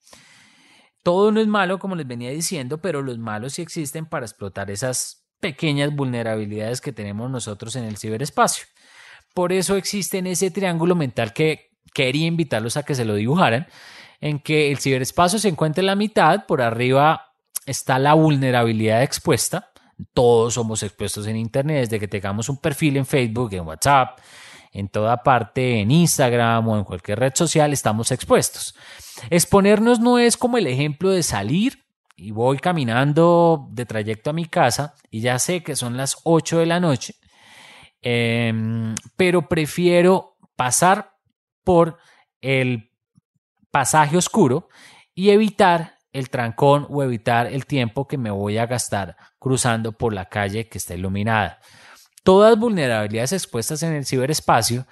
Todo 1.02 1.30
no 1.30 1.38
es 1.38 1.46
malo, 1.46 1.78
como 1.78 1.94
les 1.94 2.06
venía 2.06 2.30
diciendo, 2.30 2.80
pero 2.80 3.02
los 3.02 3.18
malos 3.18 3.52
sí 3.52 3.60
existen 3.60 4.06
para 4.06 4.24
explotar 4.24 4.70
esas 4.70 5.28
pequeñas 5.40 5.94
vulnerabilidades 5.94 6.80
que 6.80 6.94
tenemos 6.94 7.30
nosotros 7.30 7.76
en 7.76 7.84
el 7.84 7.98
ciberespacio. 7.98 8.64
Por 9.34 9.52
eso 9.52 9.76
existe 9.76 10.22
ese 10.24 10.50
triángulo 10.50 10.94
mental 10.96 11.34
que 11.34 11.69
quería 11.92 12.26
invitarlos 12.26 12.76
a 12.76 12.82
que 12.82 12.94
se 12.94 13.04
lo 13.04 13.14
dibujaran, 13.14 13.66
en 14.20 14.38
que 14.38 14.70
el 14.70 14.78
ciberespacio 14.78 15.38
se 15.38 15.48
encuentra 15.48 15.80
en 15.80 15.86
la 15.86 15.96
mitad, 15.96 16.46
por 16.46 16.62
arriba 16.62 17.32
está 17.66 17.98
la 17.98 18.14
vulnerabilidad 18.14 19.02
expuesta, 19.02 19.70
todos 20.14 20.54
somos 20.54 20.82
expuestos 20.82 21.26
en 21.26 21.36
Internet, 21.36 21.80
desde 21.80 22.00
que 22.00 22.08
tengamos 22.08 22.48
un 22.48 22.58
perfil 22.58 22.96
en 22.96 23.06
Facebook, 23.06 23.52
en 23.52 23.66
WhatsApp, 23.66 24.18
en 24.72 24.88
toda 24.88 25.22
parte, 25.22 25.80
en 25.80 25.90
Instagram 25.90 26.68
o 26.68 26.78
en 26.78 26.84
cualquier 26.84 27.18
red 27.18 27.32
social, 27.34 27.72
estamos 27.72 28.12
expuestos. 28.12 28.74
Exponernos 29.28 30.00
no 30.00 30.18
es 30.18 30.36
como 30.36 30.58
el 30.58 30.66
ejemplo 30.66 31.10
de 31.10 31.22
salir 31.22 31.84
y 32.16 32.30
voy 32.30 32.58
caminando 32.58 33.66
de 33.70 33.86
trayecto 33.86 34.30
a 34.30 34.34
mi 34.34 34.46
casa 34.46 34.94
y 35.10 35.20
ya 35.20 35.38
sé 35.38 35.62
que 35.62 35.76
son 35.76 35.96
las 35.96 36.18
8 36.24 36.58
de 36.58 36.66
la 36.66 36.78
noche, 36.78 37.14
em, 38.02 38.94
pero 39.16 39.48
prefiero 39.48 40.36
pasar 40.54 41.14
por 41.64 41.98
el 42.40 42.90
pasaje 43.70 44.16
oscuro 44.16 44.68
y 45.14 45.30
evitar 45.30 45.98
el 46.12 46.28
trancón 46.28 46.86
o 46.90 47.02
evitar 47.02 47.46
el 47.46 47.66
tiempo 47.66 48.08
que 48.08 48.18
me 48.18 48.30
voy 48.30 48.58
a 48.58 48.66
gastar 48.66 49.16
cruzando 49.38 49.92
por 49.92 50.12
la 50.12 50.28
calle 50.28 50.68
que 50.68 50.78
está 50.78 50.94
iluminada. 50.94 51.60
Todas 52.24 52.58
vulnerabilidades 52.58 53.32
expuestas 53.32 53.82
en 53.82 53.92
el 53.92 54.06
ciberespacio 54.06 54.86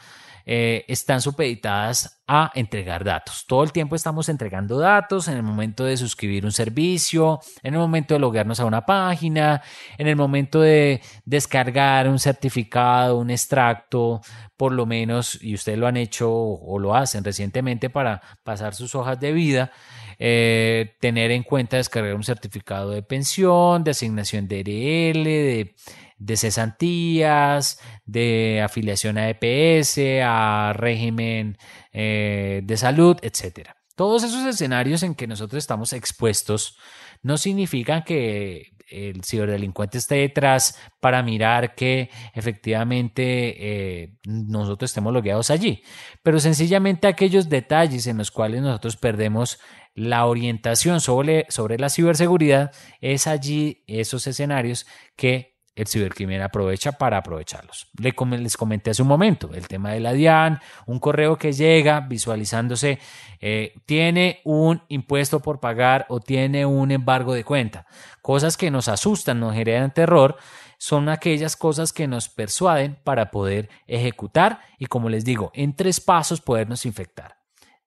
eh, 0.47 0.85
están 0.89 1.21
supeditadas 1.21 2.18
a 2.29 2.53
entregar 2.55 3.05
datos. 3.05 3.47
Todo 3.47 3.65
el 3.65 3.73
tiempo 3.73 3.97
estamos 3.97 4.29
entregando 4.29 4.79
datos 4.79 5.29
en 5.29 5.37
el 5.39 5.43
momento 5.43 5.85
de 5.85 5.97
suscribir 5.97 6.45
un 6.45 6.53
servicio, 6.53 7.41
en 7.63 7.73
el 7.73 7.81
momento 7.81 8.13
de 8.13 8.21
loguearnos 8.21 8.61
a 8.61 8.67
una 8.67 8.85
página, 8.85 9.63
en 9.97 10.07
el 10.09 10.15
momento 10.15 10.61
de 10.61 11.01
descargar 11.25 12.07
un 12.07 12.19
certificado, 12.19 13.17
un 13.17 13.31
extracto, 13.31 14.21
por 14.59 14.73
lo 14.73 14.85
menos, 14.85 15.43
y 15.43 15.55
ustedes 15.55 15.79
lo 15.79 15.87
han 15.87 15.97
hecho 15.97 16.31
o 16.31 16.79
lo 16.79 16.95
hacen 16.95 17.25
recientemente 17.25 17.89
para 17.89 18.21
pasar 18.45 18.75
sus 18.75 18.95
hojas 18.95 19.19
de 19.19 19.33
vida. 19.33 19.73
Eh, 20.19 20.97
tener 21.01 21.31
en 21.31 21.45
cuenta 21.45 21.79
descargar 21.79 22.15
un 22.15 22.25
certificado 22.25 22.91
de 22.91 23.03
pensión, 23.03 23.85
de 23.85 23.93
asignación 23.93 24.49
de 24.49 24.61
RL, 24.61 25.25
de 25.25 25.75
de 26.19 26.37
cesantías, 26.37 27.81
de 28.05 28.61
afiliación 28.63 29.19
a 29.19 29.31
EPS, 29.31 29.99
a 30.23 30.73
régimen 30.75 31.57
eh, 32.01 32.61
de 32.63 32.77
salud, 32.77 33.17
etc. 33.23 33.71
Todos 33.97 34.23
esos 34.23 34.47
escenarios 34.47 35.03
en 35.03 35.17
que 35.17 35.27
nosotros 35.27 35.59
estamos 35.59 35.93
expuestos 35.93 36.79
no 37.25 37.37
significan 37.37 38.05
que 38.05 38.71
el 38.89 39.25
ciberdelincuente 39.25 39.99
esté 39.99 40.15
detrás 40.15 40.79
para 41.01 41.25
mirar 41.25 41.75
que 41.75 42.09
efectivamente 42.35 44.03
eh, 44.05 44.17
nosotros 44.25 44.93
estemos 44.93 45.13
logueados 45.13 45.51
allí, 45.51 45.83
pero 46.23 46.39
sencillamente 46.39 47.09
aquellos 47.09 47.49
detalles 47.49 48.07
en 48.07 48.19
los 48.19 48.31
cuales 48.31 48.63
nosotros 48.63 48.97
perdemos 48.97 49.59
la 49.93 50.25
orientación 50.27 51.01
sobre, 51.01 51.47
sobre 51.49 51.79
la 51.79 51.91
ciberseguridad, 51.91 52.71
es 53.01 53.27
allí 53.27 53.83
esos 53.89 54.25
escenarios 54.29 54.87
que 55.17 55.58
el 55.79 55.87
cibercrimen 55.87 56.43
aprovecha 56.43 56.93
para 56.93 57.19
aprovecharlos. 57.19 57.87
Les 57.97 58.57
comenté 58.57 58.91
hace 58.91 59.03
un 59.03 59.09
momento 59.09 59.51
el 59.55 59.69
tema 59.69 59.93
de 59.93 60.01
la 60.01 60.13
DIAN, 60.13 60.61
un 60.87 60.99
correo 60.99 61.39
que 61.39 61.53
llega 61.53 62.01
visualizándose, 62.01 62.99
eh, 63.41 63.75
tiene 63.87 64.41
un 64.45 64.83
impuesto 64.89 65.39
por 65.41 65.61
pagar 65.61 66.05
o 66.09 66.19
tiene 66.19 66.67
un 66.67 66.91
embargo 66.91 67.33
de 67.33 67.45
cuenta. 67.45 67.87
Cosas 68.23 68.57
que 68.57 68.73
nos 68.73 68.89
asustan, 68.89 69.39
nos 69.39 69.55
generan 69.55 69.95
terror, 69.95 70.37
son 70.79 71.09
aquellas 71.09 71.55
cosas 71.55 71.93
que 71.93 72.09
nos 72.09 72.29
persuaden 72.29 72.99
para 73.05 73.31
poder 73.31 73.69
ejecutar 73.87 74.61
y, 74.79 74.87
como 74.87 75.09
les 75.09 75.25
digo, 75.25 75.53
en 75.55 75.77
tres 75.77 76.01
pasos 76.01 76.41
podernos 76.41 76.87
infectar. 76.87 77.39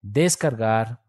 Descargar, 0.01 1.01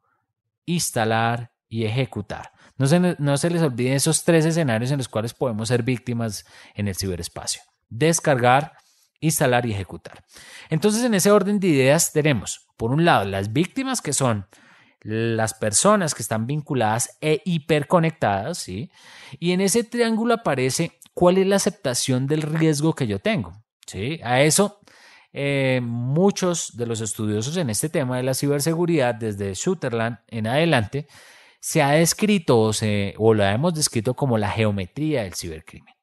instalar 0.66 1.53
y 1.68 1.85
ejecutar. 1.85 2.53
No 2.83 3.37
se, 3.37 3.51
les 3.51 3.62
olviden 3.62 3.92
esos 3.92 4.25
tres 4.25 4.45
escenarios 4.45 4.90
en 4.90 4.99
los 4.99 5.09
cuales 5.09 5.35
podemos 5.35 5.68
ser 5.68 5.85
víctimas 5.85 6.45
en 6.75 6.88
el 6.88 6.97
ciberespacio. 6.97 7.62
Descargar, 7.88 8.73
instalar 9.21 9.66
y 9.66 9.73
ejecutar. 9.73 10.25
Entonces, 10.68 11.05
en 11.05 11.14
ese 11.14 11.31
orden 11.31 11.61
de 11.61 11.68
ideas 11.68 12.12
tenemos, 12.12 12.66
por 12.77 12.90
un 12.90 13.05
lado, 13.05 13.25
las 13.25 13.53
víctimas 13.53 14.01
que 14.01 14.12
son 14.12 14.47
las 15.03 15.55
personas 15.55 16.12
que 16.14 16.23
están 16.23 16.49
vinculadas 16.49 17.16
e 17.21 17.40
hiperconectadas, 17.45 18.59
¿sí? 18.59 18.90
Y 19.38 19.53
en 19.53 19.61
ese 19.61 19.85
triángulo 19.85 20.35
aparece 20.35 20.99
cuál 21.14 21.38
es 21.38 21.47
la 21.47 21.57
aceptación 21.57 22.27
del 22.27 22.42
riesgo 22.42 22.95
que 22.95 23.07
yo 23.07 23.21
tengo, 23.21 23.53
¿sí? 23.87 24.18
A 24.25 24.42
eso 24.42 24.81
eh, 25.33 25.81
muchos 25.83 26.77
de 26.77 26.87
los 26.87 27.01
estudiosos 27.01 27.57
en 27.57 27.71
este 27.71 27.88
tema 27.88 28.16
de 28.16 28.25
la 28.25 28.35
ciberseguridad, 28.35 29.14
desde 29.14 29.55
Sutherland 29.55 30.18
en 30.27 30.47
adelante, 30.47 31.07
se 31.62 31.81
ha 31.81 31.92
descrito 31.92 32.59
o, 32.59 32.72
se, 32.72 33.14
hemos 33.16 33.72
descrito 33.72 34.14
como 34.14 34.37
la 34.37 34.51
geometría 34.51 35.22
del 35.22 35.35
cibercrimen. 35.35 35.94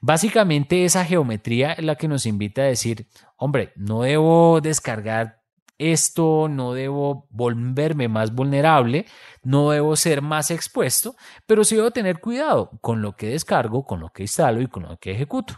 Básicamente 0.00 0.84
esa 0.84 1.04
geometría 1.04 1.74
es 1.74 1.84
la 1.84 1.94
que 1.94 2.08
nos 2.08 2.26
invita 2.26 2.62
a 2.62 2.66
decir, 2.66 3.06
hombre, 3.36 3.72
no 3.76 4.02
debo 4.02 4.60
descargar 4.60 5.40
esto, 5.78 6.48
no 6.48 6.74
debo 6.74 7.28
volverme 7.30 8.08
más 8.08 8.34
vulnerable, 8.34 9.06
no 9.44 9.70
debo 9.70 9.94
ser 9.94 10.20
más 10.20 10.50
expuesto, 10.50 11.14
pero 11.46 11.62
sí 11.62 11.76
debo 11.76 11.92
tener 11.92 12.18
cuidado 12.18 12.72
con 12.80 13.02
lo 13.02 13.14
que 13.14 13.28
descargo, 13.28 13.84
con 13.84 14.00
lo 14.00 14.08
que 14.08 14.22
instalo 14.22 14.60
y 14.60 14.66
con 14.66 14.82
lo 14.82 14.96
que 14.96 15.12
ejecuto. 15.12 15.54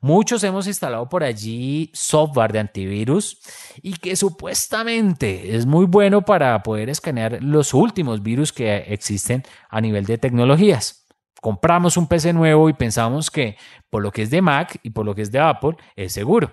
Muchos 0.00 0.44
hemos 0.44 0.68
instalado 0.68 1.08
por 1.08 1.24
allí 1.24 1.90
software 1.92 2.52
de 2.52 2.60
antivirus 2.60 3.40
y 3.82 3.94
que 3.94 4.14
supuestamente 4.14 5.56
es 5.56 5.66
muy 5.66 5.86
bueno 5.86 6.22
para 6.22 6.62
poder 6.62 6.88
escanear 6.88 7.42
los 7.42 7.74
últimos 7.74 8.22
virus 8.22 8.52
que 8.52 8.76
existen 8.88 9.42
a 9.68 9.80
nivel 9.80 10.04
de 10.04 10.16
tecnologías. 10.16 11.08
Compramos 11.40 11.96
un 11.96 12.06
PC 12.06 12.32
nuevo 12.32 12.68
y 12.68 12.74
pensamos 12.74 13.28
que 13.28 13.56
por 13.90 14.02
lo 14.02 14.12
que 14.12 14.22
es 14.22 14.30
de 14.30 14.40
Mac 14.40 14.78
y 14.84 14.90
por 14.90 15.04
lo 15.04 15.16
que 15.16 15.22
es 15.22 15.32
de 15.32 15.40
Apple 15.40 15.76
es 15.96 16.12
seguro. 16.12 16.52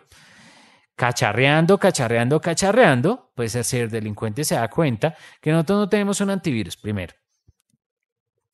Cacharreando, 0.95 1.77
cacharreando, 1.77 2.41
cacharreando, 2.41 3.31
pues 3.36 3.53
el 3.53 3.63
ser 3.63 3.91
delincuente 3.91 4.43
se 4.43 4.55
da 4.55 4.69
cuenta 4.69 5.15
que 5.39 5.51
nosotros 5.51 5.79
no 5.79 5.89
tenemos 5.89 6.19
un 6.19 6.31
antivirus, 6.31 6.77
primero. 6.77 7.13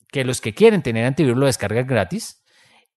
Que 0.10 0.25
los 0.25 0.41
que 0.41 0.54
quieren 0.54 0.82
tener 0.82 1.06
antivirus 1.06 1.38
lo 1.38 1.45
descargan 1.45 1.88
gratis 1.88 2.40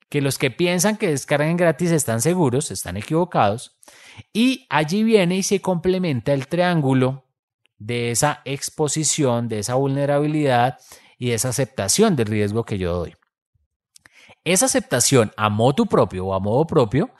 que 0.08 0.20
los 0.20 0.38
que 0.38 0.50
piensan 0.50 0.96
que 0.96 1.08
descargan 1.08 1.56
gratis 1.56 1.90
están 1.90 2.20
seguros, 2.20 2.70
están 2.70 2.96
equivocados, 2.96 3.78
y 4.32 4.66
allí 4.70 5.02
viene 5.02 5.36
y 5.36 5.42
se 5.42 5.60
complementa 5.60 6.32
el 6.32 6.46
triángulo 6.46 7.24
de 7.78 8.10
esa 8.10 8.40
exposición, 8.44 9.48
de 9.48 9.58
esa 9.58 9.74
vulnerabilidad 9.74 10.78
y 11.18 11.32
esa 11.32 11.48
aceptación 11.48 12.16
del 12.16 12.26
riesgo 12.26 12.64
que 12.64 12.78
yo 12.78 12.94
doy. 12.94 13.14
Esa 14.44 14.66
aceptación 14.66 15.32
a 15.36 15.48
modo 15.48 15.86
propio 15.86 16.26
o 16.26 16.34
a 16.34 16.40
modo 16.40 16.66
propio 16.66 17.10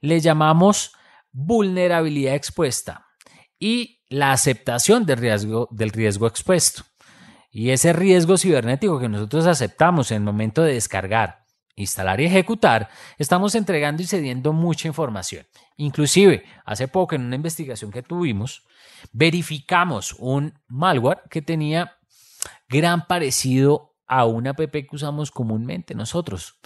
le 0.00 0.20
llamamos 0.20 0.92
vulnerabilidad 1.30 2.34
expuesta 2.34 3.06
y 3.58 4.02
la 4.08 4.32
aceptación 4.32 5.06
del 5.06 5.18
riesgo, 5.18 5.68
del 5.70 5.90
riesgo 5.90 6.26
expuesto. 6.26 6.84
Y 7.50 7.70
ese 7.70 7.92
riesgo 7.92 8.38
cibernético 8.38 8.98
que 8.98 9.08
nosotros 9.08 9.46
aceptamos 9.46 10.10
en 10.10 10.18
el 10.18 10.22
momento 10.22 10.62
de 10.62 10.74
descargar 10.74 11.39
instalar 11.80 12.20
y 12.20 12.26
ejecutar, 12.26 12.88
estamos 13.18 13.54
entregando 13.54 14.02
y 14.02 14.06
cediendo 14.06 14.52
mucha 14.52 14.88
información. 14.88 15.46
Inclusive, 15.76 16.44
hace 16.64 16.88
poco 16.88 17.14
en 17.14 17.22
una 17.22 17.36
investigación 17.36 17.90
que 17.90 18.02
tuvimos, 18.02 18.64
verificamos 19.12 20.14
un 20.18 20.54
malware 20.68 21.22
que 21.30 21.42
tenía 21.42 21.96
gran 22.68 23.06
parecido 23.06 23.94
a 24.06 24.26
una 24.26 24.50
app 24.50 24.70
que 24.70 24.88
usamos 24.92 25.30
comúnmente 25.30 25.94
nosotros. 25.94 26.56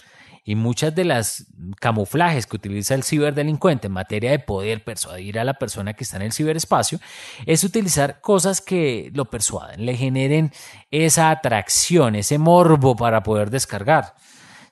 Y 0.47 0.53
muchas 0.53 0.93
de 0.93 1.05
las 1.05 1.47
camuflajes 1.79 2.45
que 2.45 2.55
utiliza 2.55 2.93
el 2.93 3.03
ciberdelincuente 3.03 3.87
en 3.87 3.93
materia 3.93 4.29
de 4.29 4.37
poder 4.37 4.83
persuadir 4.83 5.39
a 5.39 5.43
la 5.43 5.55
persona 5.55 5.93
que 5.93 6.03
está 6.03 6.17
en 6.17 6.23
el 6.23 6.33
ciberespacio 6.33 6.99
es 7.47 7.63
utilizar 7.63 8.21
cosas 8.21 8.61
que 8.61 9.09
lo 9.15 9.25
persuaden, 9.25 9.87
le 9.87 9.95
generen 9.95 10.51
esa 10.91 11.31
atracción, 11.31 12.13
ese 12.13 12.37
morbo 12.37 12.95
para 12.95 13.23
poder 13.23 13.49
descargar. 13.49 14.13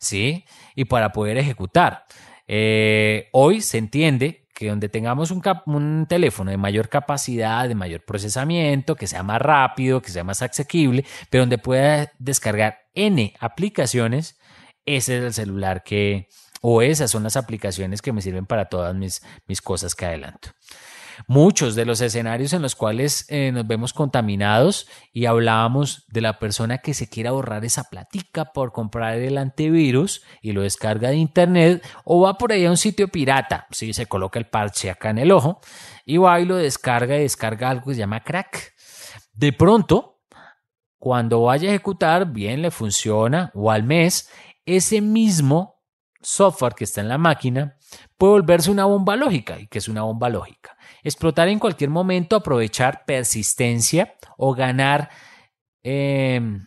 ¿Sí? 0.03 0.45
Y 0.75 0.85
para 0.85 1.11
poder 1.11 1.37
ejecutar. 1.37 2.05
Eh, 2.47 3.29
hoy 3.31 3.61
se 3.61 3.77
entiende 3.77 4.47
que 4.53 4.69
donde 4.69 4.89
tengamos 4.89 5.31
un, 5.31 6.05
teléfono 6.07 6.51
de 6.51 6.57
mayor 6.57 6.89
capacidad, 6.89 7.67
de 7.67 7.75
mayor 7.75 8.05
procesamiento, 8.05 8.95
que 8.95 9.07
sea 9.07 9.23
más 9.23 9.41
rápido, 9.41 10.01
que 10.01 10.11
sea 10.11 10.23
más 10.23 10.41
asequible, 10.41 11.05
pero 11.29 11.43
donde 11.43 11.57
pueda 11.57 12.11
descargar 12.19 12.79
N 12.93 13.33
aplicaciones, 13.39 14.37
ese 14.85 15.17
es 15.17 15.23
el 15.23 15.33
celular 15.33 15.83
que, 15.83 16.27
o 16.61 16.81
esas 16.81 17.09
son 17.09 17.23
las 17.23 17.35
aplicaciones 17.35 18.01
que 18.01 18.13
me 18.13 18.21
sirven 18.21 18.45
para 18.45 18.65
todas 18.65 18.93
mis, 18.95 19.23
mis 19.47 19.61
cosas 19.61 19.95
que 19.95 20.05
adelanto 20.05 20.49
muchos 21.27 21.75
de 21.75 21.85
los 21.85 22.01
escenarios 22.01 22.53
en 22.53 22.61
los 22.61 22.75
cuales 22.75 23.25
eh, 23.29 23.51
nos 23.51 23.67
vemos 23.67 23.93
contaminados 23.93 24.87
y 25.11 25.25
hablábamos 25.25 26.05
de 26.07 26.21
la 26.21 26.39
persona 26.39 26.79
que 26.79 26.93
se 26.93 27.09
quiera 27.09 27.31
ahorrar 27.31 27.65
esa 27.65 27.85
platica 27.85 28.45
por 28.45 28.71
comprar 28.71 29.17
el 29.19 29.37
antivirus 29.37 30.23
y 30.41 30.51
lo 30.51 30.61
descarga 30.61 31.09
de 31.09 31.17
internet 31.17 31.85
o 32.03 32.21
va 32.21 32.37
por 32.37 32.51
ahí 32.51 32.65
a 32.65 32.69
un 32.69 32.77
sitio 32.77 33.07
pirata, 33.07 33.67
si 33.71 33.93
se 33.93 34.05
coloca 34.05 34.39
el 34.39 34.47
parche 34.47 34.89
acá 34.89 35.09
en 35.09 35.19
el 35.19 35.31
ojo 35.31 35.61
y 36.05 36.17
va 36.17 36.39
y 36.39 36.45
lo 36.45 36.55
descarga 36.55 37.17
y 37.17 37.21
descarga 37.21 37.69
algo 37.69 37.85
que 37.87 37.93
se 37.93 37.99
llama 37.99 38.23
crack. 38.23 38.73
De 39.33 39.53
pronto, 39.53 40.21
cuando 40.97 41.41
vaya 41.41 41.69
a 41.69 41.73
ejecutar, 41.73 42.31
bien 42.31 42.61
le 42.61 42.71
funciona 42.71 43.51
o 43.53 43.71
al 43.71 43.83
mes, 43.83 44.29
ese 44.65 45.01
mismo 45.01 45.81
software 46.21 46.73
que 46.73 46.85
está 46.85 47.01
en 47.01 47.09
la 47.09 47.17
máquina 47.17 47.77
puede 48.17 48.33
volverse 48.33 48.71
una 48.71 48.85
bomba 48.85 49.15
lógica. 49.15 49.59
¿Y 49.59 49.67
que 49.67 49.79
es 49.79 49.87
una 49.87 50.03
bomba 50.03 50.29
lógica? 50.29 50.77
Explotar 51.03 51.47
en 51.47 51.59
cualquier 51.59 51.89
momento, 51.89 52.35
aprovechar 52.35 53.05
persistencia 53.05 54.15
o 54.37 54.53
ganar 54.53 55.09
em, 55.83 56.65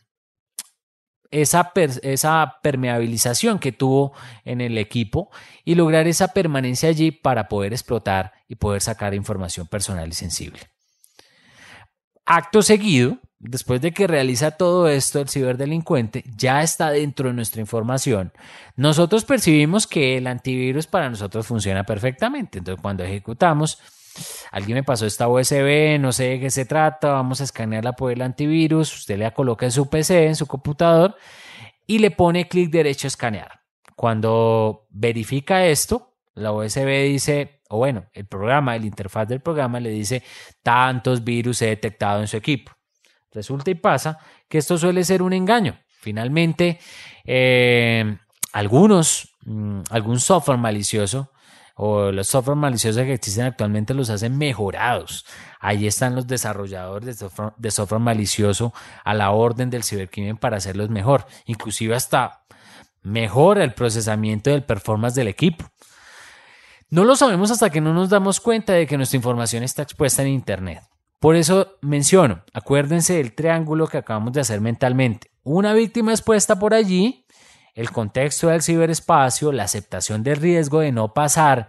esa, 1.31 1.73
esa 2.03 2.59
permeabilización 2.63 3.59
que 3.59 3.73
tuvo 3.73 4.13
en 4.45 4.61
el 4.61 4.79
equipo 4.79 5.31
y 5.65 5.75
lograr 5.75 6.07
esa 6.07 6.29
permanencia 6.29 6.89
allí 6.89 7.11
para 7.11 7.49
poder 7.49 7.73
explotar 7.73 8.33
y 8.49 8.57
poder 8.57 8.83
sacar 8.83 9.15
información 9.15 9.67
personal 9.67 10.09
y 10.09 10.13
sensible. 10.13 10.61
Acto 12.25 12.63
seguido, 12.63 13.19
después 13.39 13.81
de 13.81 13.93
que 13.93 14.07
realiza 14.07 14.51
todo 14.53 14.89
esto, 14.89 15.21
el 15.21 15.29
ciberdelincuente 15.29 16.25
ya 16.37 16.63
está 16.63 16.91
dentro 16.91 17.29
de 17.29 17.35
nuestra 17.35 17.61
información. 17.61 18.33
Nosotros 18.75 19.25
percibimos 19.25 19.87
que 19.87 20.17
el 20.17 20.27
antivirus 20.27 20.87
para 20.87 21.09
nosotros 21.09 21.47
funciona 21.47 21.85
perfectamente. 21.85 22.59
Entonces, 22.59 22.83
cuando 22.83 23.05
ejecutamos, 23.05 23.79
alguien 24.51 24.77
me 24.77 24.83
pasó 24.83 25.07
esta 25.07 25.29
USB, 25.29 25.99
no 25.99 26.13
sé 26.13 26.25
de 26.25 26.41
qué 26.41 26.51
se 26.51 26.65
trata, 26.65 27.13
vamos 27.13 27.41
a 27.41 27.45
escanearla 27.45 27.93
por 27.93 28.13
el 28.13 28.23
antivirus, 28.23 28.95
usted 28.95 29.19
la 29.19 29.33
coloca 29.33 29.67
en 29.67 29.73
su 29.73 29.89
PC, 29.89 30.27
en 30.27 30.37
su 30.37 30.47
computador 30.47 31.17
y 31.87 31.99
le 31.99 32.11
pone 32.11 32.49
clic 32.49 32.71
derecho 32.71 33.07
a 33.07 33.09
escanear. 33.09 33.61
Cuando 33.95 34.87
verifica 34.91 35.67
esto, 35.67 36.17
la 36.35 36.53
USB 36.53 37.05
dice, 37.05 37.63
o 37.71 37.79
bueno, 37.79 38.07
el 38.13 38.27
programa, 38.27 38.77
el 38.77 38.85
interfaz 38.85 39.27
del 39.29 39.41
programa 39.41 39.81
le 39.81 39.91
dice 39.91 40.23
tantos 40.63 41.25
virus 41.25 41.63
he 41.63 41.67
detectado 41.67 42.21
en 42.21 42.29
su 42.29 42.37
equipo. 42.37 42.73
Resulta 43.33 43.71
y 43.71 43.75
pasa 43.75 44.19
que 44.49 44.59
esto 44.59 44.79
suele 44.79 45.05
ser 45.05 45.23
un 45.23 45.33
engaño. 45.33 45.79
Finalmente, 45.89 46.79
eh, 47.25 48.19
algunos, 48.53 49.37
mm, 49.45 49.81
algún 49.91 50.21
software 50.21 50.59
malicioso 50.59 51.33
o 51.79 52.11
los 52.11 52.27
software 52.27 52.57
maliciosos 52.57 53.03
que 53.03 53.13
existen 53.13 53.45
actualmente 53.45 53.93
los 53.93 54.09
hacen 54.09 54.37
mejorados. 54.39 55.27
Ahí 55.61 55.87
están 55.87 56.15
los 56.15 56.27
desarrolladores 56.27 57.19
de 57.59 57.71
software, 57.71 58.01
malicioso 58.01 58.73
a 59.05 59.13
la 59.13 59.31
orden 59.31 59.69
del 59.69 59.85
cibercrimen 59.85 60.39
para 60.39 60.57
hacerlos 60.57 60.89
mejor. 60.89 61.27
Inclusive 61.45 61.95
hasta 61.95 62.45
mejora 63.03 63.63
el 63.63 63.75
procesamiento 63.75 64.51
del 64.51 64.65
performance 64.65 65.15
del 65.15 65.29
equipo. 65.29 65.67
No 66.89 67.05
lo 67.05 67.15
sabemos 67.15 67.51
hasta 67.51 67.69
que 67.69 67.83
no 67.83 67.93
nos 67.93 68.09
damos 68.09 68.41
cuenta 68.41 68.73
de 68.73 68.87
que 68.87 68.97
nuestra 68.97 69.19
información 69.19 69.63
está 69.63 69.83
expuesta 69.83 70.23
en 70.23 70.29
Internet. 70.29 70.83
Por 71.21 71.37
eso 71.37 71.77
menciono, 71.83 72.43
acuérdense 72.55 73.15
del 73.15 73.35
triángulo 73.35 73.87
que 73.87 73.99
acabamos 73.99 74.33
de 74.33 74.41
hacer 74.41 74.61
mentalmente. 74.61 75.31
Una 75.43 75.75
víctima 75.75 76.13
expuesta 76.13 76.59
por 76.59 76.73
allí, 76.73 77.27
el 77.77 77.93
contexto 77.93 78.49
del 78.49 78.63
ciberespacio, 78.63 79.53
la 79.53 79.65
aceptación 79.65 80.25
del 80.25 80.39
riesgo 80.39 80.81
de 80.81 80.91
no 80.91 81.15
pasar 81.15 81.69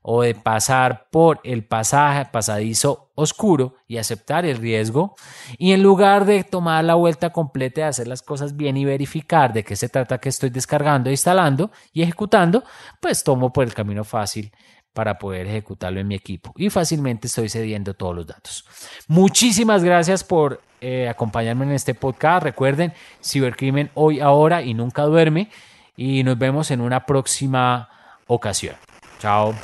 o 0.00 0.22
de 0.22 0.34
pasar 0.34 1.08
por 1.12 1.40
el 1.44 1.64
pasaje 1.64 2.24
pasadizo 2.32 3.12
oscuro 3.14 3.76
y 3.86 3.98
aceptar 3.98 4.44
el 4.44 4.56
riesgo. 4.56 5.14
Y 5.58 5.72
en 5.72 5.82
lugar 5.82 6.24
de 6.24 6.42
tomar 6.42 6.84
la 6.84 6.94
vuelta 6.94 7.30
completa 7.30 7.82
de 7.82 7.86
hacer 7.86 8.08
las 8.08 8.22
cosas 8.22 8.56
bien 8.56 8.76
y 8.76 8.84
verificar 8.84 9.52
de 9.52 9.62
qué 9.62 9.76
se 9.76 9.88
trata 9.88 10.18
que 10.18 10.30
estoy 10.30 10.50
descargando, 10.50 11.10
instalando 11.10 11.70
y 11.92 12.02
ejecutando, 12.02 12.64
pues 13.00 13.22
tomo 13.22 13.52
por 13.52 13.64
el 13.64 13.74
camino 13.74 14.02
fácil 14.02 14.50
para 14.92 15.18
poder 15.18 15.46
ejecutarlo 15.46 16.00
en 16.00 16.08
mi 16.08 16.14
equipo 16.14 16.52
y 16.56 16.70
fácilmente 16.70 17.26
estoy 17.26 17.48
cediendo 17.48 17.94
todos 17.94 18.14
los 18.14 18.26
datos. 18.26 18.64
Muchísimas 19.08 19.82
gracias 19.84 20.24
por 20.24 20.60
eh, 20.80 21.08
acompañarme 21.08 21.64
en 21.64 21.72
este 21.72 21.94
podcast. 21.94 22.44
Recuerden, 22.44 22.92
cibercrimen 23.24 23.90
hoy, 23.94 24.20
ahora 24.20 24.62
y 24.62 24.74
nunca 24.74 25.02
duerme 25.02 25.48
y 25.96 26.22
nos 26.24 26.38
vemos 26.38 26.70
en 26.70 26.80
una 26.80 27.06
próxima 27.06 27.88
ocasión. 28.26 28.76
Chao. 29.18 29.54